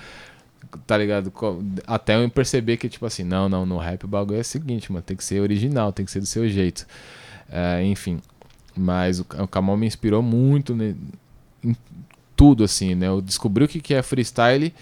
[0.87, 1.33] Tá ligado?
[1.87, 4.93] Até eu perceber que, tipo assim, não, não, no rap o bagulho é o seguinte,
[4.93, 6.87] mano, tem que ser original, tem que ser do seu jeito.
[7.51, 8.21] É, enfim.
[8.77, 10.95] Mas o, o me inspirou muito né,
[12.37, 13.09] tudo, assim, né?
[13.09, 14.73] Eu descobri o que, que é freestyle,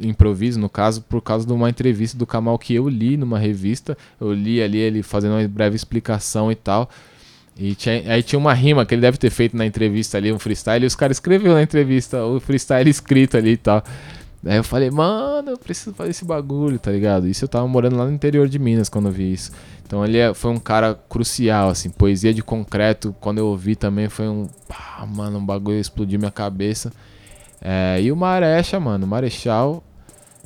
[0.00, 3.96] improviso, no caso, por causa de uma entrevista do Kamal que eu li numa revista.
[4.20, 6.90] Eu li ali ele fazendo uma breve explicação e tal.
[7.56, 10.38] E tinha, aí tinha uma rima que ele deve ter feito na entrevista ali, um
[10.38, 13.82] freestyle, e os caras escreveu na entrevista o freestyle escrito ali e tal.
[14.46, 17.26] Aí eu falei, mano, eu preciso fazer esse bagulho, tá ligado?
[17.26, 19.52] Isso eu tava morando lá no interior de Minas quando eu vi isso.
[19.86, 21.90] Então ele é, foi um cara crucial, assim.
[21.90, 24.48] Poesia de concreto, quando eu ouvi também foi um.
[24.68, 26.92] Pá, mano, um bagulho explodiu minha cabeça.
[27.60, 29.82] É, e o Marecha, mano, o Marechal,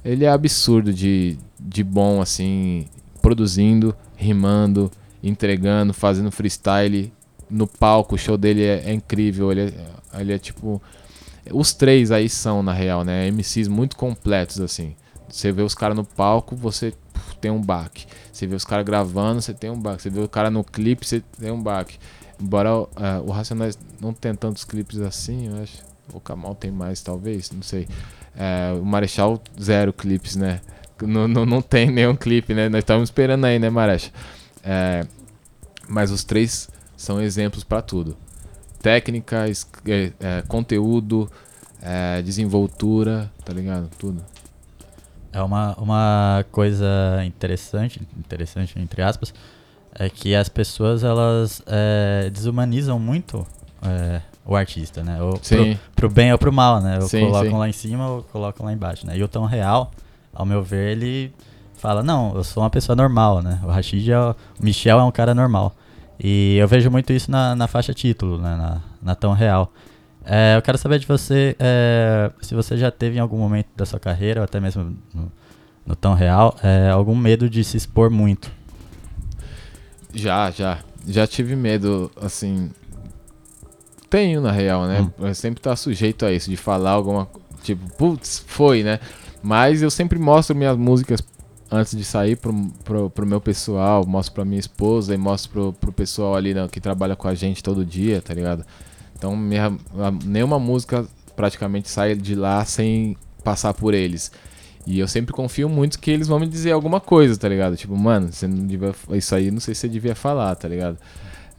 [0.04, 2.87] ele é absurdo de, de bom, assim,
[3.20, 4.90] produzindo, rimando,
[5.22, 7.12] entregando, fazendo freestyle
[7.50, 8.14] no palco.
[8.14, 9.50] O show dele é, é incrível.
[9.50, 10.80] Ele é, ele é tipo
[11.52, 13.30] os três aí são, na real, né?
[13.30, 14.94] MCs muito completos, assim.
[15.28, 16.92] Você vê os caras no palco, você
[17.40, 18.06] tem um baque.
[18.32, 20.02] Você vê os caras gravando, você tem um baque.
[20.02, 21.98] Você vê o cara no clipe, você tem um baque.
[22.40, 22.88] Embora uh,
[23.26, 25.87] o Racionais não tenha tantos clipes assim, eu acho.
[26.12, 27.87] O Kamal tem mais, talvez, não sei.
[28.34, 30.61] Uh, o Marechal, zero clipes, né?
[31.02, 32.68] Não, não, não tem nenhum clipe, né?
[32.68, 34.11] Nós estamos esperando aí, né, Marechal?
[34.61, 35.08] Uh,
[35.87, 38.16] mas os três são exemplos para tudo
[38.81, 39.47] técnica,
[39.87, 41.31] é, é, conteúdo,
[41.83, 43.88] é, desenvoltura, tá ligado?
[43.99, 44.25] Tudo.
[45.33, 46.87] É uma, uma coisa
[47.25, 49.33] interessante, interessante entre aspas,
[49.95, 53.47] é que as pessoas elas é, desumanizam muito
[53.83, 55.23] é, o artista, né?
[55.23, 55.75] Ou sim.
[55.95, 56.99] Pro, pro bem ou pro mal, né?
[57.01, 57.59] Ou sim, colocam sim.
[57.59, 59.17] lá em cima ou colocam lá embaixo, né?
[59.17, 59.91] E o Tom Real,
[60.33, 61.33] ao meu ver, ele
[61.75, 63.61] fala, não, eu sou uma pessoa normal, né?
[63.62, 65.75] O Rashid é o, o Michel é um cara normal.
[66.20, 69.72] E eu vejo muito isso na, na faixa título, né, na, na Tão Real.
[70.24, 73.87] É, eu quero saber de você é, se você já teve em algum momento da
[73.87, 75.33] sua carreira, ou até mesmo no,
[75.87, 78.50] no Tão Real, é, algum medo de se expor muito.
[80.12, 80.78] Já, já.
[81.07, 82.70] Já tive medo, assim.
[84.11, 85.00] Tenho, na real, né?
[85.00, 85.26] Hum.
[85.26, 87.28] Eu sempre tá sujeito a isso, de falar alguma.
[87.62, 89.00] Tipo, putz, foi, né?
[89.42, 91.22] Mas eu sempre mostro minhas músicas
[91.70, 92.54] antes de sair pro,
[92.85, 96.66] pro, pro meu pessoal, mostro pra minha esposa e mostro pro, pro pessoal ali né,
[96.70, 98.64] que trabalha com a gente todo dia, tá ligado?
[99.16, 99.76] Então minha,
[100.24, 104.31] nenhuma música praticamente sai de lá sem passar por eles.
[104.87, 107.76] E eu sempre confio muito que eles vão me dizer alguma coisa, tá ligado?
[107.76, 108.94] Tipo, mano, você não devia.
[109.12, 110.96] Isso aí não sei se você devia falar, tá ligado?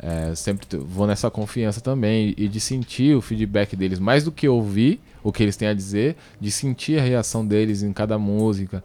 [0.01, 4.47] É, sempre vou nessa confiança também e de sentir o feedback deles, mais do que
[4.47, 8.83] ouvir o que eles têm a dizer, de sentir a reação deles em cada música.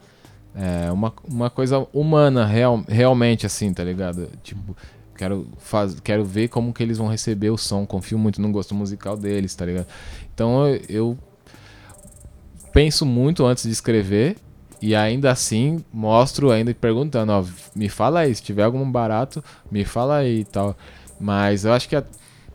[0.55, 4.29] É uma, uma coisa humana, real, realmente, assim, tá ligado?
[4.43, 4.77] Tipo,
[5.17, 7.85] quero, faz, quero ver como que eles vão receber o som.
[7.85, 9.87] Confio muito no gosto musical deles, tá ligado?
[10.33, 11.19] Então eu, eu
[12.73, 14.37] penso muito antes de escrever
[14.81, 19.85] e ainda assim mostro ainda perguntando, ó, me fala aí, se tiver algum barato, me
[19.85, 20.77] fala aí e tal.
[21.19, 22.05] Mas eu acho que a,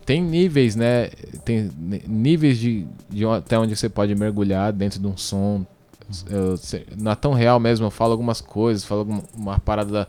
[0.06, 1.08] tem níveis, né?
[1.44, 1.70] Tem
[2.08, 5.66] níveis de, de até onde você pode mergulhar dentro de um som.
[6.30, 6.60] Eu,
[6.98, 10.08] na tão real mesmo, eu falo algumas coisas, falo alguma, uma parada da,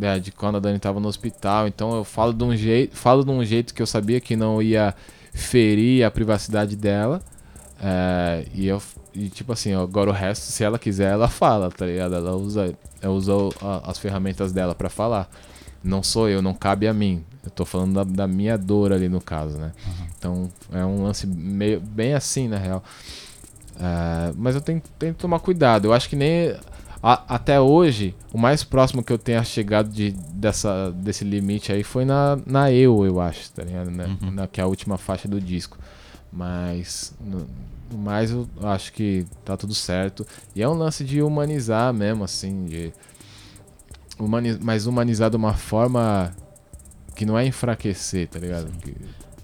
[0.00, 1.66] é, de quando a Dani estava no hospital.
[1.66, 4.62] Então eu falo de um jeito, falo de um jeito que eu sabia que não
[4.62, 4.94] ia
[5.32, 7.20] ferir a privacidade dela.
[7.80, 8.80] É, e eu
[9.14, 12.14] e tipo assim, agora o resto, se ela quiser, ela fala, tá ligado?
[12.14, 13.32] Ela usa, ela usa
[13.84, 15.30] as ferramentas dela para falar.
[15.82, 17.24] Não sou eu, não cabe a mim.
[17.42, 19.72] Eu tô falando da, da minha dor ali no caso, né?
[19.86, 20.06] Uhum.
[20.18, 22.82] Então é um lance meio, bem assim, na real.
[23.78, 25.86] É, mas eu tenho, tenho que tomar cuidado.
[25.86, 26.54] Eu acho que nem.
[27.02, 31.84] A, até hoje, o mais próximo que eu tenha chegado de, dessa, desse limite aí
[31.84, 33.90] foi na, na Eu, eu acho, tá ligado?
[33.90, 34.16] Né?
[34.22, 34.30] Uhum.
[34.30, 35.78] Na, que é a última faixa do disco.
[36.32, 37.14] Mas.
[37.20, 37.46] No,
[37.94, 40.26] mais eu acho que tá tudo certo.
[40.54, 42.92] E é um lance de humanizar mesmo, assim, de.
[44.18, 46.34] Humaniz, mas humanizar de uma forma
[47.14, 48.70] que não é enfraquecer, tá ligado?
[48.80, 48.94] Que...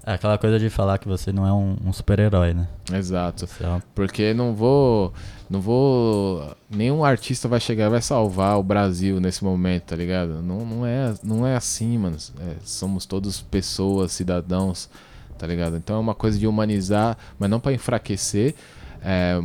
[0.05, 2.67] É aquela coisa de falar que você não é um, um super-herói, né?
[2.91, 3.45] Exato.
[3.45, 5.13] É Porque não vou.
[5.49, 6.53] Não vou.
[6.69, 10.41] Nenhum artista vai chegar e vai salvar o Brasil nesse momento, tá ligado?
[10.41, 12.17] Não, não, é, não é assim, mano.
[12.41, 14.89] É, somos todos pessoas, cidadãos,
[15.37, 15.77] tá ligado?
[15.77, 18.55] Então é uma coisa de humanizar, mas não para enfraquecer,
[19.01, 19.39] é,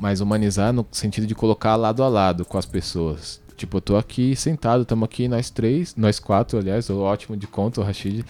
[0.00, 3.40] mas humanizar no sentido de colocar lado a lado com as pessoas.
[3.60, 7.46] Tipo, eu tô aqui sentado, estamos aqui nós três, nós quatro, aliás, o ótimo de
[7.46, 8.24] conta, o Rashid.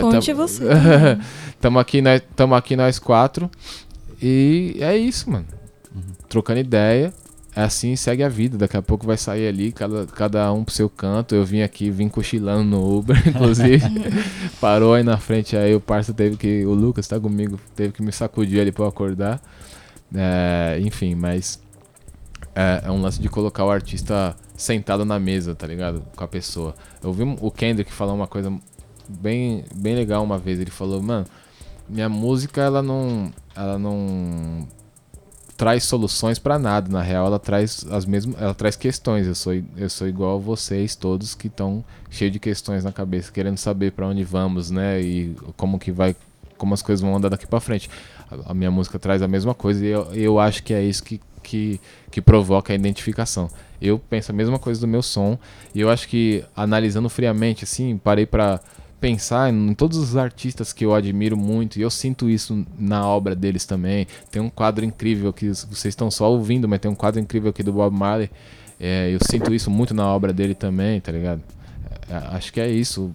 [0.00, 0.36] Conte tam...
[0.36, 0.64] você.
[1.54, 2.20] Estamos aqui, nós,
[2.56, 3.48] aqui nós quatro.
[4.20, 5.46] E é isso, mano.
[5.94, 6.02] Uhum.
[6.28, 7.14] Trocando ideia.
[7.54, 8.58] É assim segue a vida.
[8.58, 11.36] Daqui a pouco vai sair ali, cada, cada um pro seu canto.
[11.36, 13.84] Eu vim aqui, vim cochilando no Uber, inclusive.
[14.60, 16.66] Parou aí na frente, aí o parça teve que.
[16.66, 19.40] O Lucas tá comigo, teve que me sacudir ali pra eu acordar.
[20.12, 21.60] É, enfim, mas
[22.56, 26.02] é, é, um lance de colocar o artista sentado na mesa, tá ligado?
[26.16, 26.74] Com a pessoa.
[27.02, 28.52] Eu vi o Kendrick falar uma coisa
[29.08, 30.58] bem, bem legal uma vez.
[30.58, 31.26] Ele falou, mano,
[31.88, 34.66] minha música ela não, ela não
[35.56, 36.90] traz soluções para nada.
[36.90, 39.26] Na real, ela traz as mesmas, ela traz questões.
[39.26, 43.32] Eu sou, eu sou igual a vocês todos que estão cheios de questões na cabeça,
[43.32, 45.00] querendo saber para onde vamos, né?
[45.00, 46.14] E como que vai,
[46.56, 47.90] como as coisas vão andar daqui para frente.
[48.30, 51.02] A, a, minha música traz a mesma coisa e eu, eu acho que é isso
[51.02, 51.80] que que,
[52.10, 53.48] que provoca a identificação.
[53.80, 55.38] Eu penso a mesma coisa do meu som
[55.72, 58.60] e eu acho que analisando friamente, assim, parei para
[59.00, 63.36] pensar em todos os artistas que eu admiro muito e eu sinto isso na obra
[63.36, 64.08] deles também.
[64.30, 67.62] Tem um quadro incrível que vocês estão só ouvindo, mas tem um quadro incrível aqui
[67.62, 68.28] do Bob Marley.
[68.80, 71.42] É, eu sinto isso muito na obra dele também, tá ligado?
[72.10, 73.14] É, acho que é isso.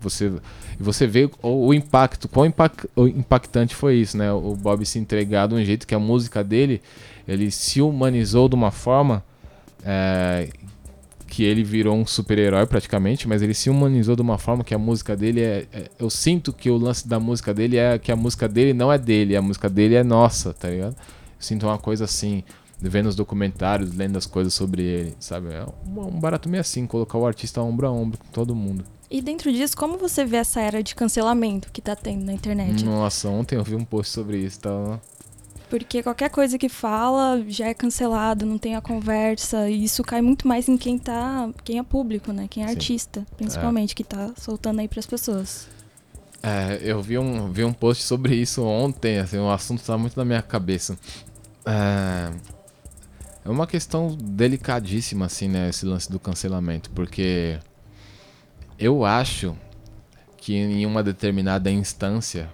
[0.00, 0.32] Você,
[0.78, 4.32] você vê o, o impacto, quão impact, impactante foi isso, né?
[4.32, 6.80] O Bob se entregar de um jeito que a música dele
[7.26, 9.24] ele se humanizou de uma forma
[9.84, 10.48] é,
[11.26, 14.78] que ele virou um super-herói praticamente, mas ele se humanizou de uma forma que a
[14.78, 18.16] música dele é, é, Eu sinto que o lance da música dele é que a
[18.16, 20.94] música dele não é dele, a música dele é nossa, tá ligado?
[20.94, 20.96] Eu
[21.38, 22.42] sinto uma coisa assim,
[22.80, 25.52] vendo os documentários, lendo as coisas sobre ele, sabe?
[25.52, 28.84] É um, um barato meio assim, colocar o artista ombro a ombro com todo mundo.
[29.10, 32.84] E dentro disso, como você vê essa era de cancelamento que tá tendo na internet?
[32.84, 35.00] Nossa, ontem eu vi um post sobre isso, tá?
[35.68, 39.68] Porque qualquer coisa que fala já é cancelado, não tem a conversa.
[39.68, 41.50] E isso cai muito mais em quem tá.
[41.64, 42.46] quem é público, né?
[42.48, 42.74] Quem é Sim.
[42.74, 43.94] artista, principalmente, é.
[43.94, 45.68] que tá soltando aí pras pessoas.
[46.42, 50.16] É, eu vi um, vi um post sobre isso ontem, assim, o assunto tá muito
[50.16, 50.96] na minha cabeça.
[51.64, 52.30] É,
[53.44, 55.68] é uma questão delicadíssima, assim, né?
[55.68, 57.58] Esse lance do cancelamento, porque
[58.78, 59.56] eu acho
[60.36, 62.48] que em uma determinada instância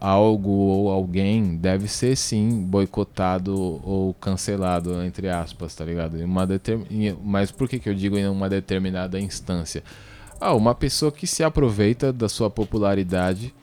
[0.00, 6.18] algo ou alguém deve ser sim boicotado ou cancelado, entre aspas, tá ligado?
[6.22, 7.16] Uma determin...
[7.24, 9.82] Mas por que, que eu digo em uma determinada instância?
[10.38, 13.54] Ah, uma pessoa que se aproveita da sua popularidade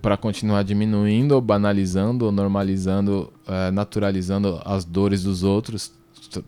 [0.00, 5.92] para continuar diminuindo ou banalizando ou normalizando, uh, naturalizando as dores dos outros,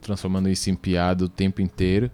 [0.01, 2.11] transformando isso em piada o tempo inteiro,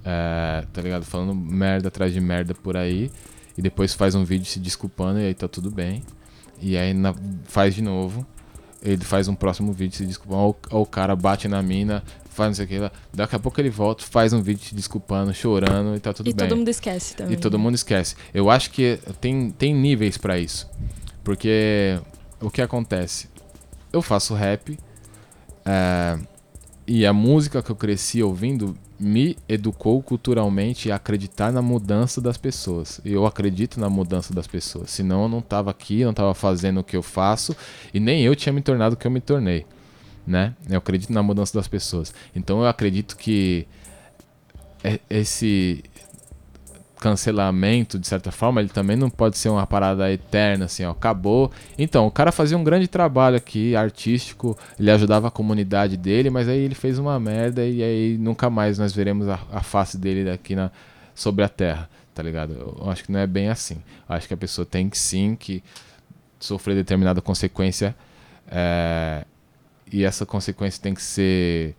[0.00, 1.04] uh, tá ligado?
[1.04, 3.10] Falando merda atrás de merda por aí
[3.56, 6.02] e depois faz um vídeo se desculpando e aí tá tudo bem.
[6.60, 7.14] E aí na,
[7.44, 8.26] faz de novo.
[8.82, 10.56] Ele faz um próximo vídeo se desculpando.
[10.70, 12.92] Ou, o cara bate na mina, faz não sei o que lá.
[13.12, 16.34] Daqui a pouco ele volta, faz um vídeo se desculpando, chorando e tá tudo e
[16.34, 16.44] bem.
[16.44, 17.32] E todo mundo esquece também.
[17.32, 18.16] E todo mundo esquece.
[18.32, 20.68] Eu acho que tem, tem níveis para isso.
[21.22, 21.98] Porque
[22.40, 23.28] o que acontece?
[23.92, 24.78] Eu faço rap.
[25.64, 26.18] É,
[26.86, 32.36] e a música que eu cresci ouvindo me educou culturalmente a acreditar na mudança das
[32.36, 33.00] pessoas.
[33.04, 34.90] Eu acredito na mudança das pessoas.
[34.90, 37.56] Senão eu não estava aqui, não estava fazendo o que eu faço
[37.92, 39.66] e nem eu tinha me tornado o que eu me tornei.
[40.26, 40.54] né?
[40.68, 42.14] Eu acredito na mudança das pessoas.
[42.34, 43.66] Então eu acredito que
[44.82, 45.82] é, esse
[47.00, 51.50] cancelamento, de certa forma, ele também não pode ser uma parada eterna, assim, ó, acabou.
[51.78, 56.48] Então, o cara fazia um grande trabalho aqui, artístico, ele ajudava a comunidade dele, mas
[56.48, 60.30] aí ele fez uma merda e aí nunca mais nós veremos a, a face dele
[60.30, 60.70] aqui na,
[61.14, 62.54] sobre a terra, tá ligado?
[62.54, 63.76] Eu acho que não é bem assim.
[64.08, 65.62] Eu acho que a pessoa tem que sim que
[66.38, 67.94] sofrer determinada consequência
[68.48, 69.24] é,
[69.90, 71.74] e essa consequência tem que ser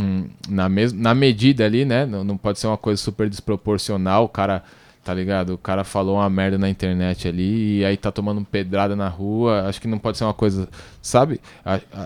[0.00, 2.06] hum, na, mes na medida ali, né?
[2.06, 4.24] Não, não pode ser uma coisa super desproporcional.
[4.24, 4.62] O cara,
[5.04, 5.54] tá ligado?
[5.54, 9.68] O cara falou uma merda na internet ali e aí tá tomando pedrada na rua.
[9.68, 10.68] Acho que não pode ser uma coisa,
[11.02, 11.40] sabe?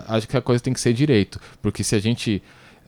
[0.07, 1.39] acho que a coisa tem que ser direito.
[1.61, 2.41] Porque se a gente.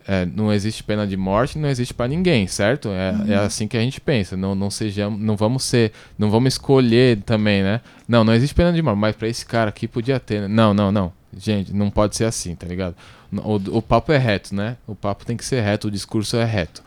[0.08, 2.88] É, não existe pena de morte, não existe para ninguém, certo?
[2.88, 3.34] É, é uhum.
[3.34, 4.38] é, assim que a gente pensa.
[4.38, 7.82] Não, não sejamos, não vamos ser, não vamos escolher também, né?
[8.08, 10.42] Não, não existe pena de morte, mas para esse cara aqui podia ter.
[10.42, 10.48] Né?
[10.48, 11.12] Não, não, não.
[11.38, 12.96] Gente, não pode ser assim, tá ligado?
[13.34, 14.78] O, o papo é reto, né?
[14.88, 16.82] O papo tem que ser reto, o discurso é reto.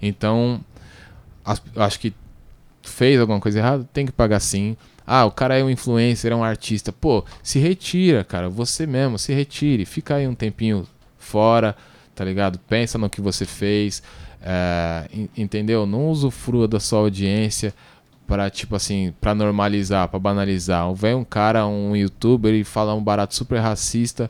[0.00, 0.60] Então,
[1.42, 2.12] as, acho que
[2.82, 4.76] fez alguma coisa errada, tem que pagar sim.
[5.06, 6.92] Ah, o cara é um influencer, é um artista.
[6.92, 8.50] Pô, se retira, cara.
[8.50, 9.86] Você mesmo, se retire.
[9.86, 11.74] Fica aí um tempinho fora,
[12.18, 12.58] tá ligado?
[12.58, 14.02] Pensa no que você fez.
[14.42, 15.86] É, entendeu?
[15.86, 17.72] Não usufrua da sua audiência
[18.26, 20.92] para tipo assim, para normalizar, para banalizar.
[20.94, 24.28] Vem um cara, um youtuber e fala um barato super racista.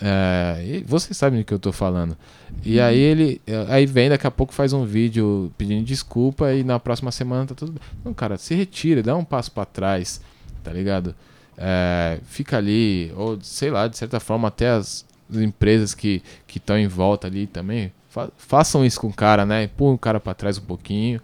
[0.00, 2.16] É, vocês sabem do que eu tô falando.
[2.64, 2.84] E uhum.
[2.84, 7.12] aí ele aí vem daqui a pouco faz um vídeo pedindo desculpa e na próxima
[7.12, 7.80] semana tá tudo bem.
[8.04, 10.20] Não, cara, se retira, dá um passo para trás,
[10.64, 11.14] tá ligado?
[11.56, 16.22] É, fica ali, ou sei lá, de certa forma até as empresas que
[16.54, 19.64] estão em volta ali também fa façam isso com o cara, né?
[19.64, 21.20] Empurram o cara para trás um pouquinho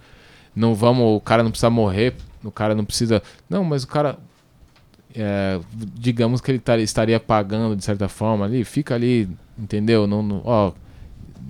[0.55, 3.23] não vamos, o cara não precisa morrer, o cara não precisa.
[3.49, 4.19] Não, mas o cara.
[5.15, 5.61] É,
[5.95, 10.07] digamos que ele tar, estaria pagando de certa forma ali, fica ali, entendeu?
[10.07, 10.73] Não, não ó,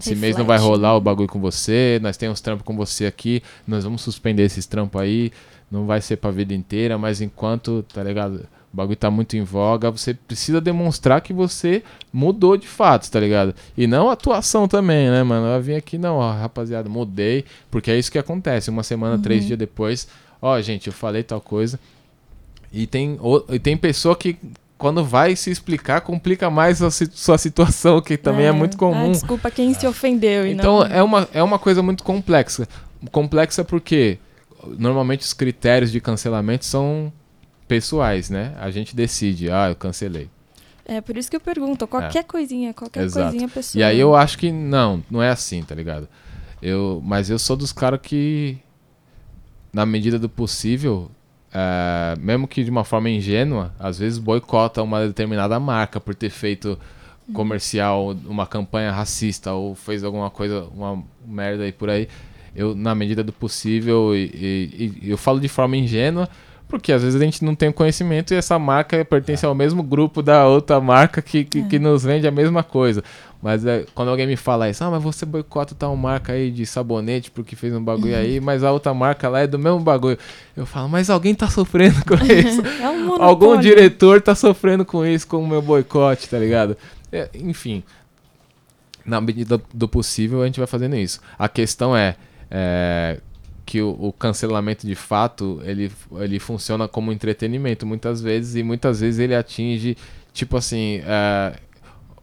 [0.01, 0.17] esse Reflete.
[0.21, 3.85] mês não vai rolar o bagulho com você, nós temos trampos com você aqui, nós
[3.85, 5.31] vamos suspender esses trampos aí,
[5.71, 8.49] não vai ser pra vida inteira, mas enquanto, tá ligado?
[8.73, 13.21] O bagulho tá muito em voga, você precisa demonstrar que você mudou de fato, tá
[13.21, 13.55] ligado?
[13.77, 15.47] E não atuação também, né, mano?
[15.47, 18.71] Eu vim aqui, não, ó, rapaziada, mudei, porque é isso que acontece.
[18.71, 19.23] Uma semana, uhum.
[19.23, 20.09] três dias depois,
[20.41, 21.79] ó, gente, eu falei tal coisa.
[22.73, 23.19] E tem,
[23.51, 24.39] e tem pessoa que
[24.79, 29.11] quando vai se explicar, complica mais a sua situação, que também é, é muito comum.
[29.11, 30.47] Ah, desculpa quem se ofendeu.
[30.47, 30.87] então não...
[30.87, 32.67] é, uma, é uma coisa muito complexa.
[33.13, 34.19] Complexa porque
[34.79, 37.13] normalmente os critérios de cancelamento são
[37.73, 38.55] pessoais, né?
[38.59, 40.29] A gente decide, ah, eu cancelei.
[40.85, 42.23] É por isso que eu pergunto, qualquer é.
[42.23, 43.31] coisinha, qualquer Exato.
[43.31, 43.81] coisinha pessoal.
[43.81, 46.07] E aí eu acho que não, não é assim, tá ligado?
[46.61, 48.59] Eu, mas eu sou dos caras que,
[49.73, 51.11] na medida do possível,
[51.51, 56.31] é, mesmo que de uma forma ingênua, às vezes boicota uma determinada marca por ter
[56.31, 56.79] feito
[57.33, 62.07] comercial, uma campanha racista ou fez alguma coisa, uma merda aí por aí.
[62.55, 66.29] Eu, na medida do possível, e, e, e eu falo de forma ingênua,
[66.73, 70.23] porque às vezes a gente não tem conhecimento e essa marca pertence ao mesmo grupo
[70.23, 71.63] da outra marca que, que, é.
[71.65, 73.05] que nos vende a mesma coisa.
[73.43, 76.65] Mas é, quando alguém me fala isso, ah, mas você boicota tal marca aí de
[76.65, 80.17] sabonete porque fez um bagulho aí, mas a outra marca lá é do mesmo bagulho.
[80.57, 82.63] Eu falo, mas alguém tá sofrendo com isso.
[82.81, 86.75] é um Algum diretor tá sofrendo com isso, com o meu boicote, tá ligado?
[87.13, 87.83] É, enfim,
[89.05, 91.21] na medida do possível a gente vai fazendo isso.
[91.39, 92.17] A questão é,
[92.51, 93.21] é
[93.73, 99.01] que o, o, cancelamento de fato ele, ele funciona como entretenimento muitas vezes e muitas
[99.01, 99.97] vezes ele atinge
[100.31, 101.59] tipo assim é,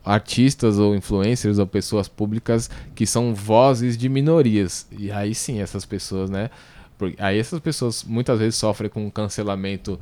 [0.06, 4.86] artistas ou influencers ou pessoas públicas que são vozes de minorias.
[4.92, 6.52] E aí sim essas pessoas né?
[7.00, 10.00] Porque aí essas pessoas muitas vezes sofrem com cancelamento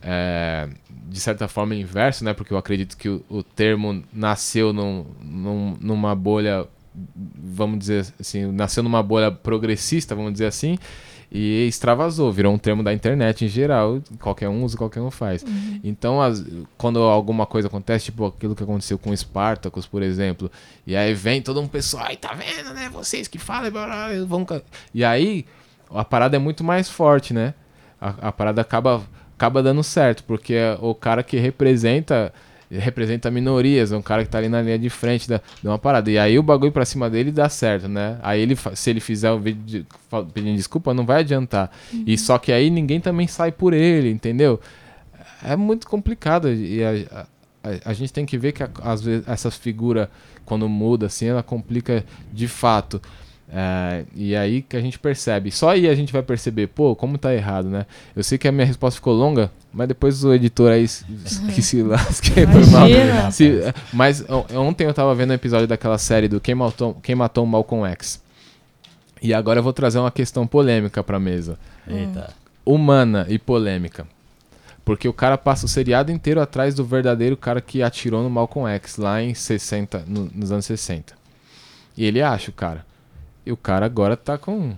[0.00, 0.66] é,
[1.10, 2.32] de certa forma inverso né?
[2.32, 8.50] Porque eu acredito que o, o termo nasceu num, num, numa bolha vamos dizer assim,
[8.52, 10.78] nasceu numa bolha progressista, vamos dizer assim,
[11.30, 15.42] e extravasou, virou um termo da internet em geral, qualquer um usa, qualquer um faz.
[15.42, 15.80] Uhum.
[15.84, 16.44] Então, as,
[16.76, 20.50] quando alguma coisa acontece, tipo aquilo que aconteceu com o Spartacus, por exemplo,
[20.86, 23.70] e aí vem todo um pessoal, ai, tá vendo, né, vocês que falam,
[24.26, 24.44] vão...
[24.92, 25.46] E aí,
[25.88, 27.54] a parada é muito mais forte, né?
[28.00, 29.02] A, a parada acaba,
[29.36, 32.32] acaba dando certo, porque o cara que representa
[32.70, 35.78] representa minorias, é um cara que tá ali na linha de frente da, de uma
[35.78, 36.10] parada.
[36.10, 38.18] E aí o bagulho pra cima dele dá certo, né?
[38.22, 39.86] Aí ele, se ele fizer o vídeo de,
[40.32, 41.70] pedindo desculpa, não vai adiantar.
[41.92, 42.04] Uhum.
[42.06, 44.60] E só que aí ninguém também sai por ele, entendeu?
[45.42, 46.52] É muito complicado.
[46.52, 47.26] E a,
[47.62, 50.10] a, a gente tem que ver que às vezes essa figura,
[50.44, 53.02] quando muda assim, ela complica de fato.
[53.52, 55.50] É, e aí que a gente percebe.
[55.50, 57.84] Só aí a gente vai perceber, pô, como tá errado, né?
[58.14, 60.86] Eu sei que a minha resposta ficou longa, mas depois o editor aí
[61.52, 63.32] que se lasque foi mal.
[63.32, 63.60] Se,
[63.92, 64.24] mas
[64.54, 68.22] ontem eu tava vendo um episódio daquela série do Quem Matou, Quem Matou Malcolm X.
[69.20, 71.58] E agora eu vou trazer uma questão polêmica pra mesa.
[71.86, 72.32] Eita.
[72.64, 74.06] Humana e polêmica.
[74.84, 78.68] Porque o cara passa o seriado inteiro atrás do verdadeiro cara que atirou no Malcolm
[78.74, 81.14] X lá em 60, no, nos anos 60.
[81.96, 82.86] E ele acha o cara.
[83.44, 84.74] E o cara agora tá com,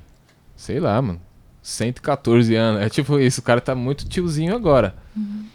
[0.56, 1.20] sei lá, mano,
[1.62, 2.82] 114 anos.
[2.82, 4.94] É tipo isso, o cara tá muito tiozinho agora.
[5.16, 5.46] Uhum.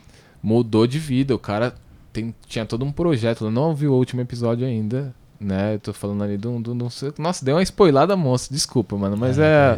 [0.42, 1.76] Mudou de vida, o cara
[2.14, 3.46] tem, tinha todo um projeto.
[3.46, 5.76] Eu não vi o último episódio ainda, né?
[5.76, 6.88] Eu tô falando ali do, do, do
[7.18, 9.18] Nossa, deu uma spoilada monstro, desculpa, mano.
[9.18, 9.78] Mas é,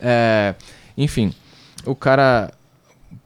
[0.00, 0.54] é.
[0.96, 1.34] Enfim,
[1.84, 2.52] o cara.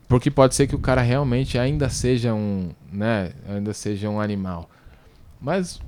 [0.09, 2.71] Porque pode ser que o cara realmente ainda seja um.
[2.93, 3.33] né?
[3.49, 4.69] Ainda seja um animal.
[5.41, 5.81] Mas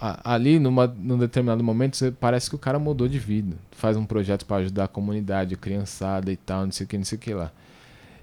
[0.00, 3.56] ali numa, num determinado momento você, parece que o cara mudou de vida.
[3.72, 6.98] Faz um projeto para ajudar a comunidade, a criançada e tal, não sei o que,
[6.98, 7.52] não sei o que lá.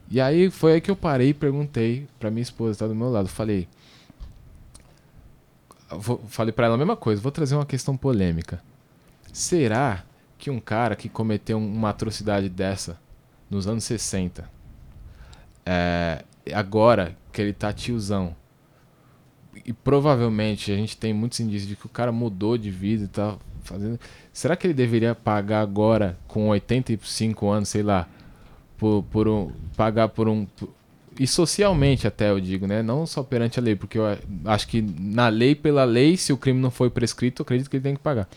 [0.09, 3.09] E aí foi aí que eu parei e perguntei pra minha esposa, tá do meu
[3.09, 3.67] lado, falei.
[5.89, 8.61] Vou, falei para ela a mesma coisa, vou trazer uma questão polêmica.
[9.31, 10.03] Será
[10.37, 12.99] que um cara que cometeu uma atrocidade dessa
[13.49, 14.49] nos anos 60,
[15.65, 18.35] é, agora que ele tá tiozão,
[19.65, 23.07] e provavelmente a gente tem muitos indícios de que o cara mudou de vida e
[23.07, 23.99] tá fazendo.
[24.31, 28.07] Será que ele deveria pagar agora, com 85 anos, sei lá,
[28.77, 29.51] por, por um.
[29.75, 30.45] pagar por um.
[31.19, 32.81] E socialmente até eu digo, né?
[32.81, 34.03] Não só perante a lei, porque eu
[34.45, 37.77] acho que na lei, pela lei, se o crime não foi prescrito, eu acredito que
[37.77, 38.27] ele tem que pagar.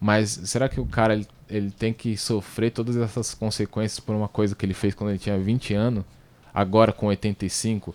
[0.00, 4.28] Mas será que o cara ele, ele tem que sofrer todas essas consequências por uma
[4.28, 6.04] coisa que ele fez quando ele tinha 20 anos,
[6.52, 7.94] agora com 85?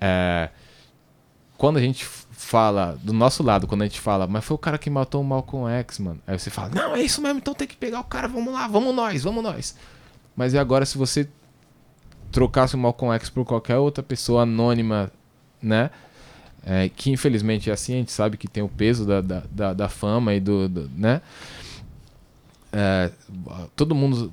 [0.00, 0.48] É,
[1.58, 4.78] quando a gente fala, do nosso lado, quando a gente fala, mas foi o cara
[4.78, 6.20] que matou o Malcolm X, mano.
[6.24, 8.68] Aí você fala, não, é isso mesmo, então tem que pegar o cara, vamos lá,
[8.68, 9.76] vamos nós, vamos nós.
[10.36, 11.28] Mas e agora se você
[12.30, 15.10] trocasse o Malcolm X por qualquer outra pessoa anônima,
[15.60, 15.90] né?
[16.64, 19.72] É, que infelizmente é assim, a gente sabe que tem o peso da, da, da,
[19.72, 21.20] da fama e do, do né?
[22.72, 23.10] É,
[23.74, 24.32] todo mundo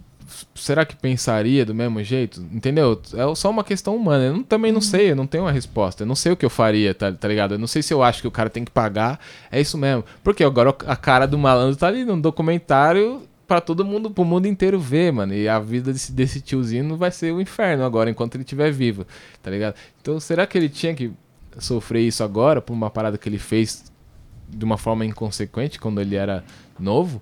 [0.53, 2.41] será que pensaria do mesmo jeito?
[2.51, 3.01] Entendeu?
[3.13, 4.25] É só uma questão humana.
[4.25, 4.81] Eu não, também não uhum.
[4.81, 6.03] sei, eu não tenho uma resposta.
[6.03, 7.55] Eu não sei o que eu faria, tá, tá, ligado?
[7.55, 9.19] Eu não sei se eu acho que o cara tem que pagar.
[9.51, 10.03] É isso mesmo.
[10.23, 14.47] Porque agora a cara do malandro tá ali num documentário para todo mundo, pro mundo
[14.47, 15.33] inteiro ver, mano.
[15.33, 18.71] E a vida desse, desse tiozinho vai ser o um inferno agora, enquanto ele estiver
[18.71, 19.05] vivo,
[19.41, 19.75] tá ligado?
[20.01, 21.11] Então será que ele tinha que
[21.59, 23.91] sofrer isso agora por uma parada que ele fez
[24.49, 26.43] de uma forma inconsequente quando ele era
[26.79, 27.21] novo?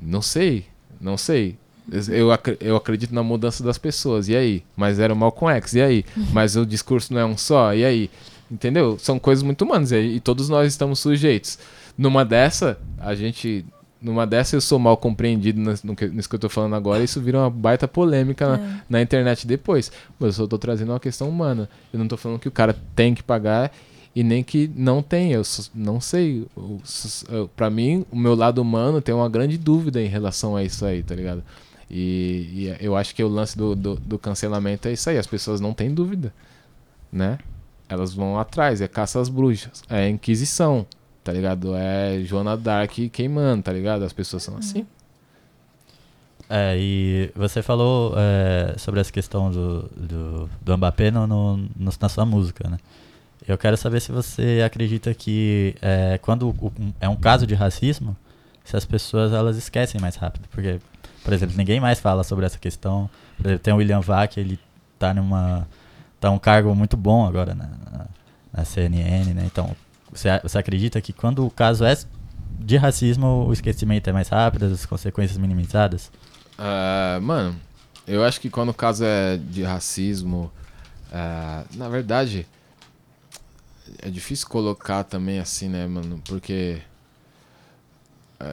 [0.00, 0.66] Não sei,
[1.00, 1.58] não sei.
[1.90, 2.28] Eu,
[2.60, 4.62] eu acredito na mudança das pessoas, e aí?
[4.76, 6.04] Mas era o Malcolm X, e aí?
[6.32, 8.10] Mas o discurso não é um só, e aí?
[8.50, 8.98] Entendeu?
[8.98, 11.58] São coisas muito humanas, e, e todos nós estamos sujeitos.
[11.96, 13.64] Numa dessa, a gente.
[14.00, 17.04] Numa dessa eu sou mal compreendido no, que, nisso que eu tô falando agora, e
[17.04, 18.48] isso vira uma baita polêmica é.
[18.48, 19.90] na, na, internet depois.
[20.18, 21.68] Mas eu só tô trazendo uma questão humana.
[21.90, 23.72] Eu não tô falando que o cara tem que pagar
[24.14, 25.32] e nem que não tem.
[25.32, 25.42] Eu
[25.74, 26.46] não sei.
[27.56, 31.02] para mim, o meu lado humano tem uma grande dúvida em relação a isso aí,
[31.02, 31.42] tá ligado?
[31.90, 35.26] E, e, eu acho que o lance do, do, do, cancelamento é isso aí, as
[35.26, 36.32] pessoas não têm dúvida,
[37.12, 37.38] né?
[37.88, 40.86] Elas vão atrás, é caça às bruxas, é Inquisição,
[41.22, 41.74] tá ligado?
[41.74, 44.02] É Joana Dark queimando, tá ligado?
[44.02, 44.86] As pessoas são assim.
[46.48, 52.08] É, e você falou é, sobre essa questão do, do, do Mbappé no, no, na
[52.08, 52.78] sua música, né?
[53.46, 56.54] Eu quero saber se você acredita que é, quando
[56.98, 58.16] é um caso de racismo,
[58.64, 60.80] se as pessoas elas esquecem mais rápido, porque
[61.24, 63.08] por exemplo, ninguém mais fala sobre essa questão.
[63.42, 64.60] Exemplo, tem o William Vac, ele
[64.98, 65.66] tá numa
[66.20, 68.06] tá um cargo muito bom agora na, na,
[68.52, 69.42] na CNN, né?
[69.46, 69.74] Então,
[70.12, 71.96] você, você acredita que quando o caso é
[72.58, 76.10] de racismo, o esquecimento é mais rápido, as consequências minimizadas?
[76.58, 77.56] Uh, mano,
[78.06, 80.52] eu acho que quando o caso é de racismo,
[81.10, 82.46] uh, na verdade,
[84.00, 86.22] é difícil colocar também assim, né, mano?
[86.26, 86.80] Porque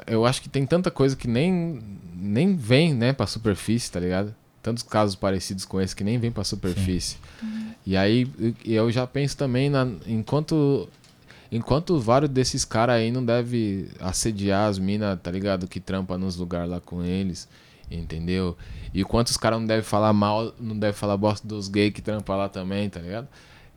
[0.08, 1.80] eu acho que tem tanta coisa que nem,
[2.16, 4.34] nem vem, né, pra superfície, tá ligado?
[4.62, 7.18] Tantos casos parecidos com esse que nem vem pra superfície.
[7.42, 7.72] Uhum.
[7.86, 8.32] E aí
[8.64, 10.88] eu já penso também na, enquanto
[11.52, 15.68] enquanto vários desses caras aí não deve assediar as minas, tá ligado?
[15.68, 17.48] Que trampa nos lugares lá com eles,
[17.89, 18.56] entendeu?
[18.94, 22.38] E quantos caras não devem falar mal, não devem falar bosta dos gays que trampam
[22.38, 23.28] lá também, tá ligado?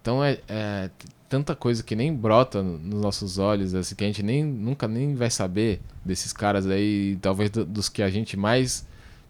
[0.04, 0.90] Então é, é,
[1.30, 5.14] tanta coisa que nem brota nos nossos olhos, assim, que a gente nem, nunca nem
[5.14, 8.86] vai saber desses caras aí, talvez do, dos que a gente mais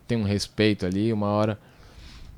[0.09, 1.57] tem um respeito ali, uma hora.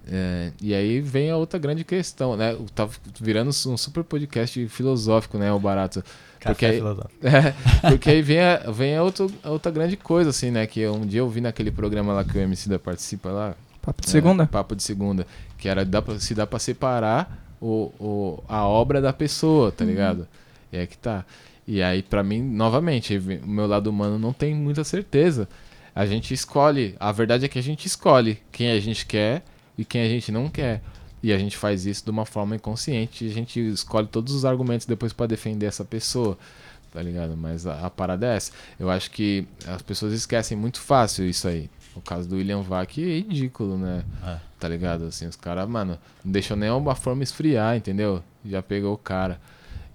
[0.07, 2.55] É, e aí vem a outra grande questão, né?
[2.74, 2.87] Tá
[3.18, 6.05] virando um super podcast filosófico, né, o Barato?
[6.39, 6.78] Porque aí,
[7.24, 10.66] é, porque aí vem, a, vem a, outro, a outra grande coisa, assim, né?
[10.66, 13.55] Que um dia eu vi naquele programa lá que o MC da participa lá.
[13.80, 14.47] Papo de é, segunda?
[14.47, 15.26] Papo de segunda.
[15.57, 19.84] Que era dá pra, se dá pra separar o, o, a obra da pessoa, tá
[19.84, 19.90] uhum.
[19.90, 20.28] ligado?
[20.72, 21.24] E é que tá.
[21.66, 25.48] E aí, para mim, novamente, o meu lado humano não tem muita certeza.
[25.94, 29.42] A gente escolhe, a verdade é que a gente escolhe quem a gente quer
[29.76, 30.82] e quem a gente não quer.
[31.22, 33.26] E a gente faz isso de uma forma inconsciente.
[33.26, 36.38] A gente escolhe todos os argumentos depois para defender essa pessoa,
[36.92, 37.36] tá ligado?
[37.36, 38.52] Mas a, a, parada é essa.
[38.78, 41.68] Eu acho que as pessoas esquecem muito fácil isso aí.
[41.97, 44.05] O caso do William Vac é ridículo, né?
[44.24, 44.36] É.
[44.61, 45.07] Tá ligado?
[45.07, 48.22] Assim, os caras, mano, não deixou nem uma forma esfriar, entendeu?
[48.44, 49.40] Já pegou o cara.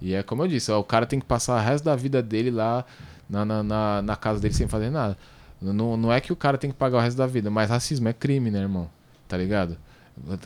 [0.00, 2.20] E é como eu disse, ó, o cara tem que passar o resto da vida
[2.20, 2.84] dele lá
[3.30, 5.16] na, na, na, na casa dele sem fazer nada.
[5.60, 8.08] Não, não é que o cara tem que pagar o resto da vida, mas racismo
[8.08, 8.90] é crime, né, irmão?
[9.28, 9.78] Tá ligado?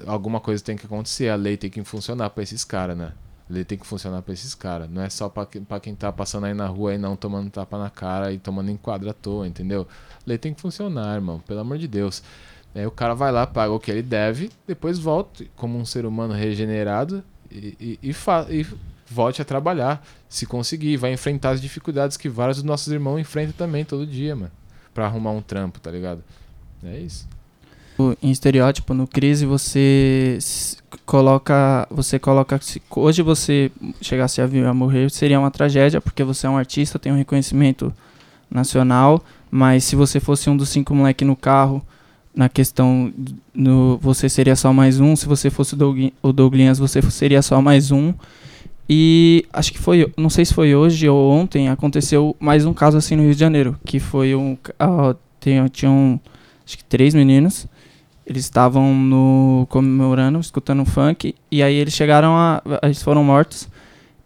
[0.07, 3.13] Alguma coisa tem que acontecer, a lei tem que funcionar para esses caras, né?
[3.49, 4.91] A lei tem que funcionar para esses caras.
[4.91, 7.79] Não é só pra, pra quem tá passando aí na rua e não tomando tapa
[7.79, 9.87] na cara e tomando enquadro à toa, entendeu?
[10.19, 12.23] A lei tem que funcionar, irmão, pelo amor de Deus.
[12.75, 16.05] Aí o cara vai lá, paga o que ele deve, depois volta como um ser
[16.05, 18.15] humano regenerado e, e, e,
[18.51, 18.67] e
[19.09, 23.55] volte a trabalhar, se conseguir, vai enfrentar as dificuldades que vários dos nossos irmãos enfrentam
[23.57, 24.51] também todo dia, mano,
[24.93, 26.23] para arrumar um trampo, tá ligado?
[26.85, 27.27] É isso.
[28.23, 30.39] Em estereótipo, no crise, você
[31.07, 32.61] coloca, você coloca,
[32.95, 33.71] hoje você
[34.03, 37.17] chegasse a vir a morrer, seria uma tragédia, porque você é um artista, tem um
[37.17, 37.93] reconhecimento
[38.51, 41.83] nacional, mas se você fosse um dos cinco moleques no carro,
[42.35, 43.13] na questão
[43.55, 47.41] no você seria só mais um, se você fosse o, Doug, o Douglas, você seria
[47.41, 48.13] só mais um.
[48.89, 52.97] E acho que foi, não sei se foi hoje ou ontem, aconteceu mais um caso
[52.99, 56.21] assim no Rio de Janeiro, que foi um, uh, tinha, tinham
[56.65, 57.67] acho que três meninos,
[58.27, 63.69] eles estavam no comemorando, escutando funk, e aí eles chegaram a, eles foram mortos,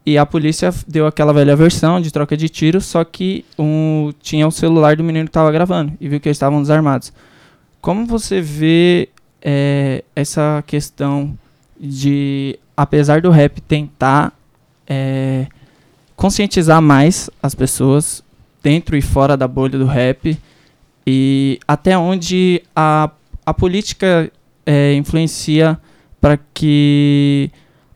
[0.06, 4.46] e a polícia deu aquela velha versão de troca de tiros, só que um, tinha
[4.46, 7.12] o celular do menino que estava gravando, e viu que eles estavam desarmados.
[7.80, 9.08] Como você vê
[9.42, 11.36] é, essa questão
[11.78, 14.32] de, apesar do rap tentar
[14.86, 15.46] é,
[16.16, 18.22] conscientizar mais as pessoas
[18.62, 20.38] dentro e fora da bolha do rap
[21.06, 23.10] e até onde a,
[23.44, 24.30] a política
[24.64, 25.78] é, influencia
[26.20, 27.50] para que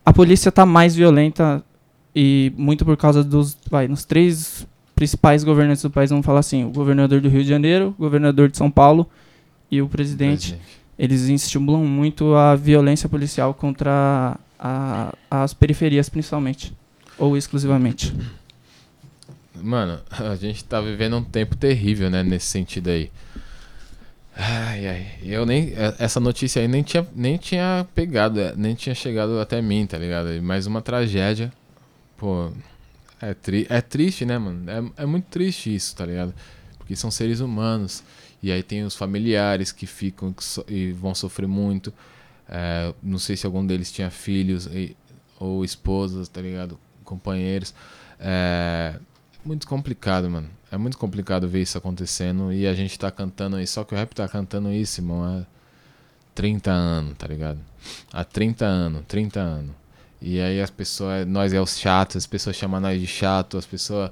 [0.05, 1.63] a polícia está mais violenta
[2.15, 6.65] e muito por causa dos vai nos três principais governantes do país vamos falar assim
[6.65, 9.09] o governador do Rio de Janeiro o governador de São Paulo
[9.71, 10.81] e o presidente, presidente.
[10.99, 16.73] eles estimulam muito a violência policial contra a, as periferias principalmente
[17.19, 18.15] ou exclusivamente?
[19.63, 23.11] Mano, a gente tá vivendo um tempo terrível, né, nesse sentido aí.
[24.37, 25.73] Ai, ai, eu nem.
[25.75, 29.87] É, essa notícia aí nem tinha, nem tinha pegado, é, nem tinha chegado até mim,
[29.87, 30.43] tá ligado?
[30.43, 31.53] Mais uma tragédia.
[32.17, 32.51] Pô,
[33.21, 34.69] é, tri, é triste, né, mano?
[34.71, 36.35] É, é muito triste isso, tá ligado?
[36.79, 38.03] Porque são seres humanos.
[38.43, 41.93] E aí tem os familiares que ficam que so, e vão sofrer muito.
[42.49, 44.97] É, não sei se algum deles tinha filhos e,
[45.39, 46.79] ou esposas, tá ligado?
[47.05, 47.75] companheiros.
[48.19, 48.95] É
[49.45, 50.49] muito complicado, mano.
[50.75, 53.75] É muito complicado ver isso acontecendo e a gente tá cantando isso.
[53.75, 55.47] Só que o rap tá cantando isso, irmão, há
[56.35, 57.61] 30 anos, tá ligado?
[58.13, 59.71] Há 30 anos, 30 anos.
[60.21, 63.65] E aí as pessoas, nós é os chatos, as pessoas chamam nós de chato, as
[63.65, 64.11] pessoas,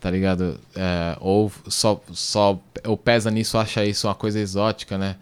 [0.00, 0.58] tá ligado?
[0.74, 5.14] É, ou só, só, ou pesa nisso, acha isso uma coisa exótica, né?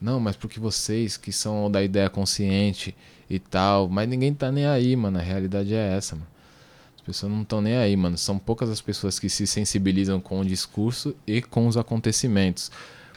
[0.00, 2.96] Não, mas porque vocês que são da ideia consciente
[3.28, 5.18] e tal, mas ninguém tá nem aí, mano.
[5.18, 6.31] A realidade é essa, mano.
[7.02, 8.16] As pessoas não estão nem aí, mano.
[8.16, 12.70] São poucas as pessoas que se sensibilizam com o discurso e com os acontecimentos.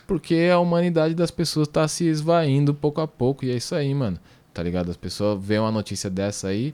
[0.08, 3.46] Porque a humanidade das pessoas tá se esvaindo pouco a pouco.
[3.46, 4.20] E é isso aí, mano.
[4.52, 4.90] Tá ligado?
[4.90, 6.74] As pessoas veem uma notícia dessa aí.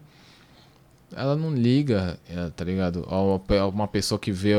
[1.14, 3.06] Ela não liga, é, tá ligado?
[3.74, 4.54] Uma pessoa que vê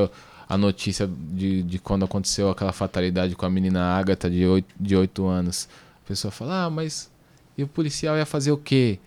[0.46, 4.94] a notícia de, de quando aconteceu aquela fatalidade com a menina Agatha de 8, de
[4.94, 5.66] 8 anos.
[6.05, 7.11] A pessoa fala, ah, mas
[7.57, 8.98] e o policial ia fazer o quê?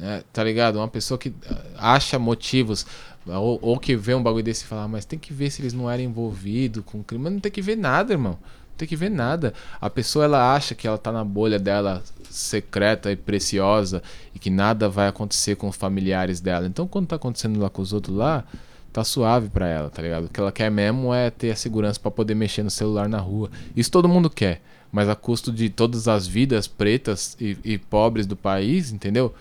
[0.00, 0.76] É, tá ligado?
[0.76, 2.86] Uma pessoa que ah, acha motivos,
[3.26, 5.62] ou, ou, que vê um bagulho desse e fala, ah, mas tem que ver se
[5.62, 7.24] eles não eram envolvidos com crime.
[7.24, 8.32] Mas não tem que ver nada, irmão.
[8.32, 9.54] Não tem que ver nada.
[9.80, 14.02] A pessoa ela acha que ela tá na bolha dela secreta e preciosa
[14.34, 16.66] e que nada vai acontecer com os familiares dela.
[16.66, 18.44] Então quando tá acontecendo lá com os outros lá,
[18.92, 20.24] tá suave para ela, tá ligado?
[20.24, 23.18] O que ela quer mesmo é ter a segurança para poder mexer no celular na
[23.18, 23.50] rua.
[23.76, 28.26] Isso todo mundo quer, mas a custo de todas as vidas pretas e, e pobres
[28.26, 29.34] do país, entendeu?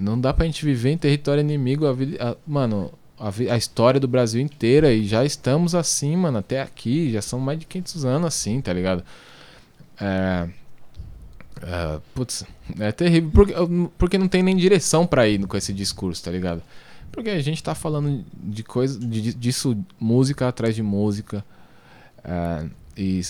[0.00, 2.36] Não dá pra gente viver em território inimigo a vida.
[2.46, 7.12] Mano, a, a, história do Brasil inteira e já estamos assim, mano, até aqui.
[7.12, 9.04] Já são mais de 500 anos assim, tá ligado?
[10.00, 10.48] É,
[11.62, 12.44] É, putz,
[12.78, 13.54] é terrível, porque,
[13.98, 16.62] porque não tem nem direção para ir com esse discurso, tá ligado?
[17.12, 21.44] Porque a gente tá falando de coisa, de, disso, música atrás de música,
[22.24, 23.20] é, e,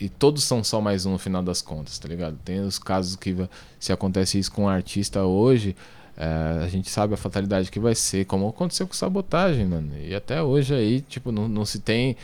[0.00, 2.38] e todos são só mais um no final das contas, tá ligado?
[2.44, 3.34] Tem os casos que,
[3.80, 5.74] se acontece isso com um artista hoje,
[6.16, 9.92] é, a gente sabe a fatalidade que vai ser, como aconteceu com sabotagem, mano.
[9.98, 12.16] E até hoje aí, tipo, não, não se tem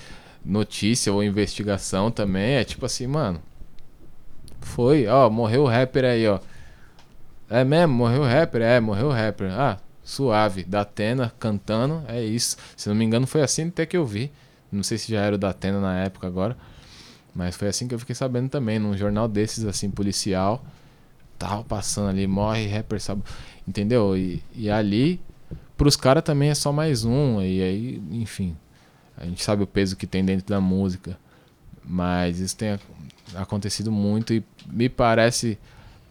[0.45, 2.55] notícia ou investigação também.
[2.55, 3.41] É tipo assim, mano.
[4.61, 6.39] Foi, ó, morreu o rapper aí, ó.
[7.49, 8.63] É mesmo, morreu o rapper?
[8.63, 9.51] É, morreu o rapper.
[9.51, 10.63] Ah, suave.
[10.63, 12.57] Da Atena cantando, é isso.
[12.77, 14.31] Se não me engano, foi assim até que eu vi.
[14.71, 16.57] Não sei se já era o da Atena na época agora.
[17.35, 20.65] Mas foi assim que eu fiquei sabendo também, num jornal desses, assim, policial.
[21.41, 23.23] Tava passando ali, morre rapper, sabe?
[23.67, 24.15] Entendeu?
[24.15, 25.19] E, e ali,
[25.75, 27.41] pros caras também é só mais um.
[27.41, 28.55] E aí, enfim.
[29.17, 31.19] A gente sabe o peso que tem dentro da música.
[31.83, 32.79] Mas isso tem
[33.35, 35.59] acontecido muito e me parece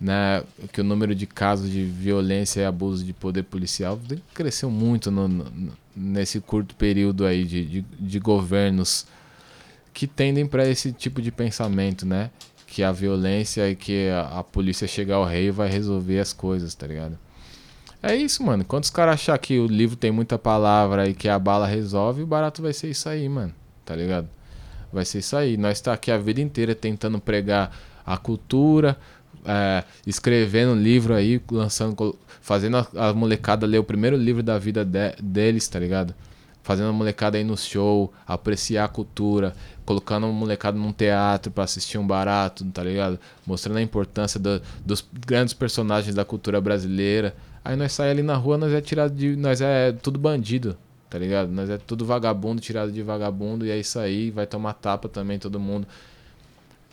[0.01, 3.99] né, que o número de casos de violência e abuso de poder policial
[4.33, 9.05] cresceu muito no, no, nesse curto período aí de, de, de governos
[9.93, 12.31] que tendem para esse tipo de pensamento, né?
[12.79, 16.73] Que a violência e que a, a, polícia chegar ao rei vai resolver as coisas,
[16.73, 17.19] tá ligado?
[18.01, 18.63] É isso, mano.
[18.63, 22.23] Quando os caras achar que o livro tem muita palavra e que a bala resolve,
[22.23, 23.53] o barato vai ser isso aí, mano.
[23.83, 24.29] Tá ligado?
[24.93, 25.57] Vai ser isso aí.
[25.57, 28.97] Nós tá aqui a vida inteira tentando pregar a cultura,
[29.43, 34.85] é, escrevendo livro aí, lançando, fazendo a, a, molecada ler o primeiro livro da vida
[34.85, 36.15] de, deles, tá ligado?
[36.63, 39.53] Fazendo a molecada aí no show, apreciar a cultura,
[39.89, 43.19] colocando a molecada num teatro para assistir um barato, tá ligado?
[43.43, 47.35] Mostrando a importância do, dos grandes personagens da cultura brasileira.
[47.65, 49.35] Aí nós sai ali na rua, nós é tirado de.
[49.35, 50.77] Nós é tudo bandido,
[51.09, 51.49] tá ligado?
[51.49, 55.39] Nós é tudo vagabundo, tirado de vagabundo, e é isso aí, vai tomar tapa também
[55.39, 55.87] todo mundo.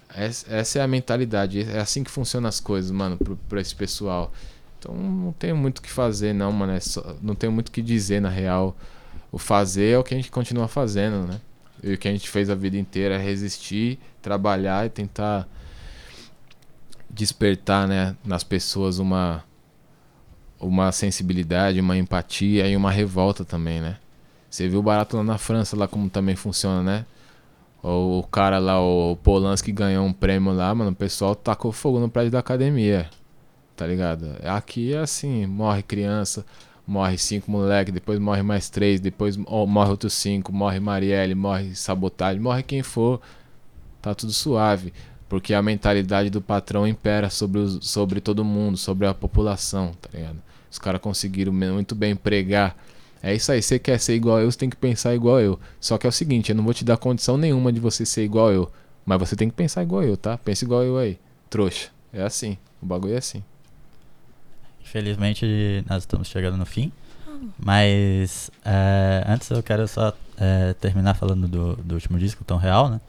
[0.08, 4.32] Essa é a mentalidade, é assim que funcionam as coisas, mano, pra, esse pessoal.
[4.78, 6.72] Então não tenho muito o que fazer, não, mano.
[6.72, 8.74] É só, não tenho muito o que dizer, na real.
[9.30, 11.38] O fazer é o que a gente continua fazendo, né?
[11.82, 15.48] E o que a gente fez a vida inteira é resistir, trabalhar e tentar
[17.08, 19.44] despertar, né, nas pessoas uma
[20.58, 23.98] uma sensibilidade, uma empatia e uma revolta também, né?
[24.48, 27.06] Você viu o barato lá na França, lá como também funciona, né?
[27.82, 30.90] O, cara lá, o Polanski ganhou um prêmio lá, mano.
[30.90, 33.08] O pessoal tacou fogo no prédio da academia.
[33.76, 34.34] Tá ligado?
[34.42, 36.44] Aqui é assim: morre criança,
[36.86, 42.40] morre cinco moleque, depois morre mais três, depois morre outros cinco, morre Marielle, morre sabotagem,
[42.40, 43.20] morre quem for.
[44.00, 44.92] Tá tudo suave.
[45.28, 50.08] Porque a mentalidade do patrão impera sobre, os, sobre todo mundo, sobre a população, tá
[50.14, 50.38] ligado?
[50.70, 52.76] Os caras conseguiram muito bem pregar
[53.22, 55.58] é isso aí, você quer ser igual eu, você tem que pensar igual eu.
[55.80, 58.22] Só que é o seguinte, eu não vou te dar condição nenhuma de você ser
[58.22, 58.70] igual eu.
[59.04, 60.38] Mas você tem que pensar igual eu, tá?
[60.38, 61.18] Pensa igual eu aí.
[61.50, 61.88] Trouxa.
[62.12, 62.56] É assim.
[62.80, 63.42] O bagulho é assim.
[64.96, 66.90] Infelizmente, nós estamos chegando no fim.
[67.58, 72.88] Mas é, antes eu quero só é, terminar falando do, do último disco, Tão Real,
[72.88, 73.00] né?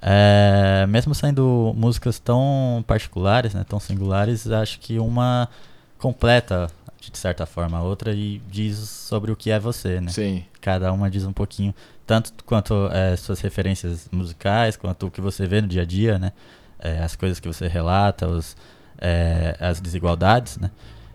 [0.00, 5.48] É, mesmo sendo músicas tão particulares, né, tão singulares, acho que uma
[5.96, 6.68] completa
[6.98, 10.10] de certa forma a outra e diz sobre o que é você, né?
[10.10, 10.44] Sim.
[10.60, 11.72] Cada uma diz um pouquinho,
[12.04, 16.18] tanto quanto é, suas referências musicais, quanto o que você vê no dia a dia,
[16.18, 16.32] né?
[16.80, 18.56] É, as coisas que você relata, os,
[18.98, 20.68] é, as desigualdades, né?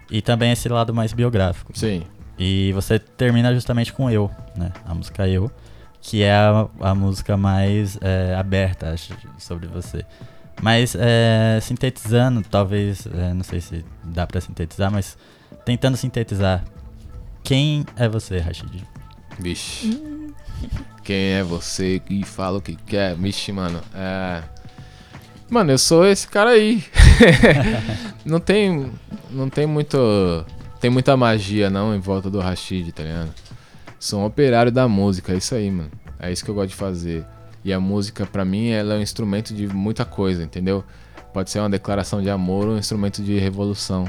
[0.09, 1.77] E também esse lado mais biográfico.
[1.77, 2.03] Sim.
[2.37, 4.71] E você termina justamente com Eu, né?
[4.85, 5.51] A música Eu,
[6.01, 10.05] que é a, a música mais é, aberta, acho, sobre você.
[10.61, 15.17] Mas é, sintetizando, talvez, é, não sei se dá para sintetizar, mas
[15.65, 16.63] tentando sintetizar,
[17.43, 18.83] quem é você, Rashid?
[19.39, 20.01] Vixe.
[21.03, 23.15] Quem é você que fala o que quer?
[23.15, 23.81] Vixe, mano.
[23.93, 24.43] É...
[25.49, 26.83] Mano, eu sou esse cara aí.
[28.25, 28.91] não tem.
[29.29, 29.97] Não tem muito.
[30.79, 33.33] Tem muita magia não em volta do Rashid, tá ligado?
[33.99, 35.89] Sou um operário da música, é isso aí, mano.
[36.19, 37.25] É isso que eu gosto de fazer.
[37.63, 40.83] E a música, para mim, ela é um instrumento de muita coisa, entendeu?
[41.33, 44.07] Pode ser uma declaração de amor ou um instrumento de revolução.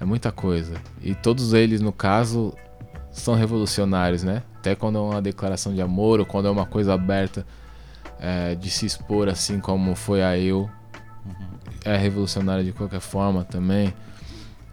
[0.00, 0.74] É muita coisa.
[1.02, 2.54] E todos eles, no caso,
[3.12, 4.42] são revolucionários, né?
[4.58, 7.46] Até quando é uma declaração de amor ou quando é uma coisa aberta
[8.18, 10.70] é, de se expor, assim como foi a eu.
[11.26, 11.49] Uhum.
[11.84, 13.92] É revolucionário de qualquer forma também.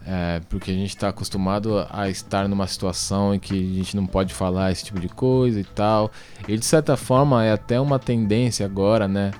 [0.06, 4.06] É, porque a gente está acostumado a estar numa situação em que a gente não
[4.06, 6.10] pode falar esse tipo de coisa e tal.
[6.46, 9.32] E de certa forma é até uma tendência agora, né?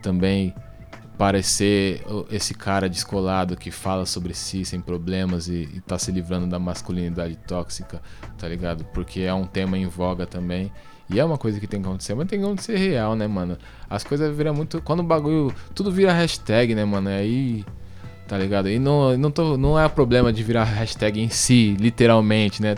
[0.00, 0.54] Também
[1.18, 6.46] parecer esse cara descolado que fala sobre si sem problemas e, e tá se livrando
[6.46, 8.00] da masculinidade tóxica,
[8.38, 8.84] tá ligado?
[8.94, 10.72] Porque é um tema em voga também.
[11.10, 13.58] E é uma coisa que tem que acontecer, mas tem que acontecer real, né, mano?
[13.88, 14.80] As coisas viram muito.
[14.82, 15.54] Quando o bagulho.
[15.74, 17.08] Tudo vira hashtag, né, mano?
[17.08, 17.64] Aí
[18.32, 18.66] tá ligado?
[18.70, 22.74] E não, não, tô, não é problema de virar hashtag em si, literalmente, né?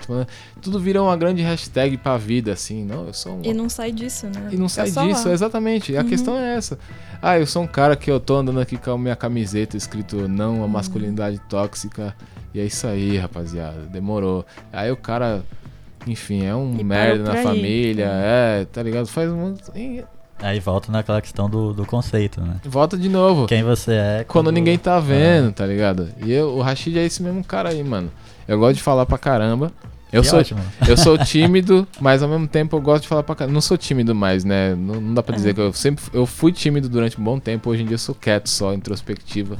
[0.60, 2.84] Tudo vira uma grande hashtag pra vida, assim.
[2.84, 3.42] Não, eu sou um...
[3.44, 4.48] E não sai disso, né?
[4.50, 5.96] E não sai é disso, exatamente.
[5.96, 6.08] A uhum.
[6.08, 6.76] questão é essa.
[7.22, 10.26] Ah, eu sou um cara que eu tô andando aqui com a minha camiseta escrito
[10.26, 10.68] não a uhum.
[10.68, 12.16] masculinidade tóxica.
[12.52, 13.86] E é isso aí, rapaziada.
[13.86, 14.44] Demorou.
[14.72, 15.44] Aí o cara,
[16.06, 18.06] enfim, é um e merda na família.
[18.06, 18.62] É.
[18.62, 19.06] é, tá ligado?
[19.06, 19.54] Faz um.
[20.42, 22.56] Aí volta naquela questão do, do conceito, né?
[22.64, 23.46] Volta de novo.
[23.46, 24.24] Quem você é.
[24.26, 25.52] Quando, quando ninguém tá vendo, é.
[25.52, 26.08] tá ligado?
[26.24, 28.10] E eu, o Rashid é esse mesmo cara aí, mano.
[28.46, 29.72] Eu gosto de falar pra caramba.
[30.14, 30.60] Eu que sou, ótimo.
[30.88, 33.52] eu sou tímido, mas ao mesmo tempo eu gosto de falar pra caramba.
[33.52, 34.74] Não sou tímido mais, né?
[34.74, 35.54] Não, não dá pra dizer é.
[35.54, 36.04] que eu sempre.
[36.12, 37.68] Eu fui tímido durante um bom tempo.
[37.68, 39.56] Hoje em dia eu sou quieto só, introspectivo,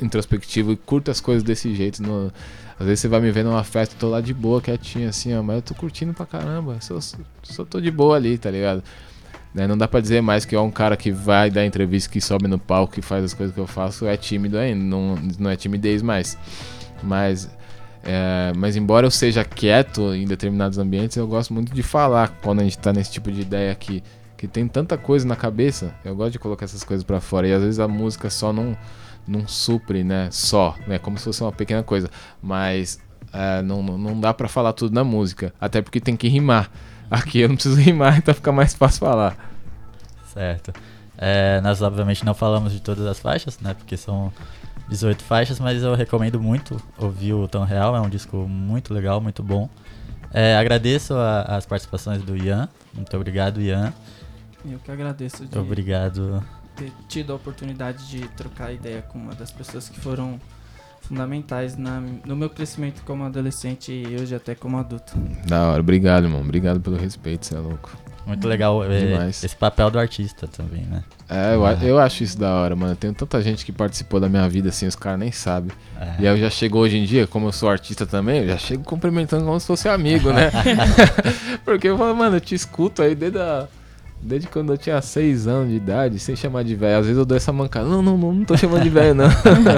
[0.00, 2.02] introspectivo e curto as coisas desse jeito.
[2.02, 2.30] No,
[2.78, 5.34] às vezes você vai me ver numa festa, eu tô lá de boa, quietinho, assim,
[5.34, 6.76] ó, mas eu tô curtindo pra caramba.
[6.80, 6.98] Só,
[7.42, 8.82] só tô de boa ali, tá ligado?
[9.54, 9.66] Né?
[9.66, 12.46] Não dá pra dizer mais que é um cara que vai dar entrevista, que sobe
[12.46, 15.56] no palco, que faz as coisas que eu faço, é tímido ainda, não, não é
[15.56, 16.36] timidez mais.
[17.02, 17.48] Mas,
[18.06, 22.60] é, mas embora eu seja quieto em determinados ambientes, eu gosto muito de falar quando
[22.60, 24.00] a gente tá nesse tipo de ideia aqui,
[24.36, 27.52] que tem tanta coisa na cabeça, eu gosto de colocar essas coisas para fora, e
[27.52, 28.76] às vezes a música só não,
[29.26, 32.08] não supre, né, só, né, como se fosse uma pequena coisa,
[32.40, 33.00] mas
[33.32, 36.70] é, não, não dá para falar tudo na música, até porque tem que rimar.
[37.10, 39.36] Aqui eu não preciso rimar, então fica mais fácil falar.
[40.32, 40.72] Certo.
[41.18, 43.74] É, nós obviamente não falamos de todas as faixas, né?
[43.74, 44.32] Porque são
[44.88, 49.20] 18 faixas, mas eu recomendo muito ouvir o Tão Real, é um disco muito legal,
[49.20, 49.68] muito bom.
[50.32, 53.92] É, agradeço a, as participações do Ian, muito obrigado Ian.
[54.64, 56.42] Eu que agradeço de obrigado.
[56.74, 60.40] ter tido a oportunidade de trocar ideia com uma das pessoas que foram
[61.02, 65.16] fundamentais na, no meu crescimento como adolescente e hoje até como adulto.
[65.46, 66.40] Da hora, obrigado, irmão.
[66.40, 67.96] Obrigado pelo respeito, você é louco.
[68.26, 71.04] Muito legal é, esse papel do artista também, né?
[71.28, 71.78] É, eu, ah.
[71.80, 72.96] eu acho isso da hora, mano.
[72.96, 75.70] Tem tanta gente que participou da minha vida assim, os caras nem sabem.
[76.00, 76.14] É.
[76.18, 78.58] E aí eu já chego hoje em dia, como eu sou artista também, eu já
[78.58, 80.50] chego cumprimentando como se fosse amigo, né?
[81.64, 83.68] Porque eu falo, mano, eu te escuto aí desde a
[84.20, 86.98] Desde quando eu tinha 6 anos de idade, sem chamar de velho.
[86.98, 87.86] Às vezes eu dou essa mancada.
[87.86, 89.28] Não, não, não, não tô chamando de velho, não.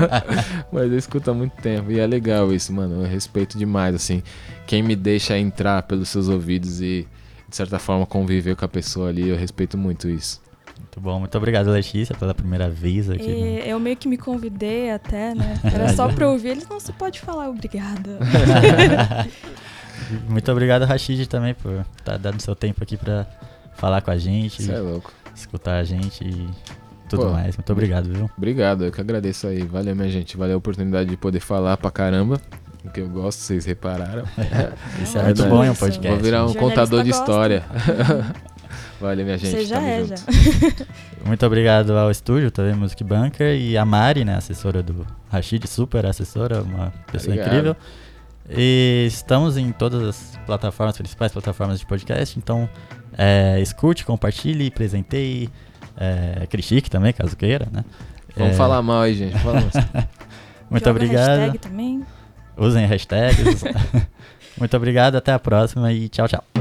[0.73, 1.91] Mas eu escuto há muito tempo.
[1.91, 3.03] E é legal isso, mano.
[3.03, 4.23] Eu respeito demais, assim.
[4.67, 7.07] Quem me deixa entrar pelos seus ouvidos e,
[7.49, 10.41] de certa forma, conviver com a pessoa ali, eu respeito muito isso.
[10.79, 13.29] Muito bom, muito obrigado, Letícia, pela primeira vez aqui.
[13.29, 13.63] E, né?
[13.67, 15.59] Eu meio que me convidei até, né?
[15.65, 16.51] Era só pra ouvir.
[16.51, 18.19] Eles não, você pode falar obrigada.
[20.29, 23.27] muito obrigado, Rashid, também, por estar tá dando seu tempo aqui pra
[23.75, 24.63] falar com a gente.
[24.63, 25.13] Você é louco.
[25.35, 26.49] Escutar a gente e
[27.09, 27.57] tudo Pô, mais.
[27.57, 28.31] Muito obrigado, viu?
[28.37, 29.63] Obrigado, eu que agradeço aí.
[29.63, 30.37] Valeu, minha gente.
[30.37, 32.41] Valeu a oportunidade de poder falar pra caramba.
[32.85, 34.25] O que eu gosto, vocês repararam.
[35.03, 36.09] Isso é, é muito bom em um podcast.
[36.09, 37.65] Vou virar um contador de história.
[39.01, 39.51] Valeu, minha gente.
[39.51, 40.17] Você já é, junto.
[40.17, 40.87] já.
[41.25, 46.05] Muito obrigado ao estúdio, também Music Bunker, e a Mari, né, assessora do Rashid, super
[46.07, 47.49] assessora, uma pessoa obrigado.
[47.49, 47.77] incrível.
[48.51, 52.69] E estamos em todas as plataformas, principais plataformas de podcast, então
[53.17, 55.51] é, escute, compartilhe, presenteie,
[55.97, 57.85] é, critique também, caso queira, né?
[58.37, 58.57] Vamos é...
[58.57, 59.37] falar mal aí, gente.
[60.71, 61.39] Muito Joga obrigado.
[61.39, 62.05] Hashtag também.
[62.59, 63.63] Usem hashtags.
[64.59, 66.58] Muito obrigado, até a próxima e tchau, tchau.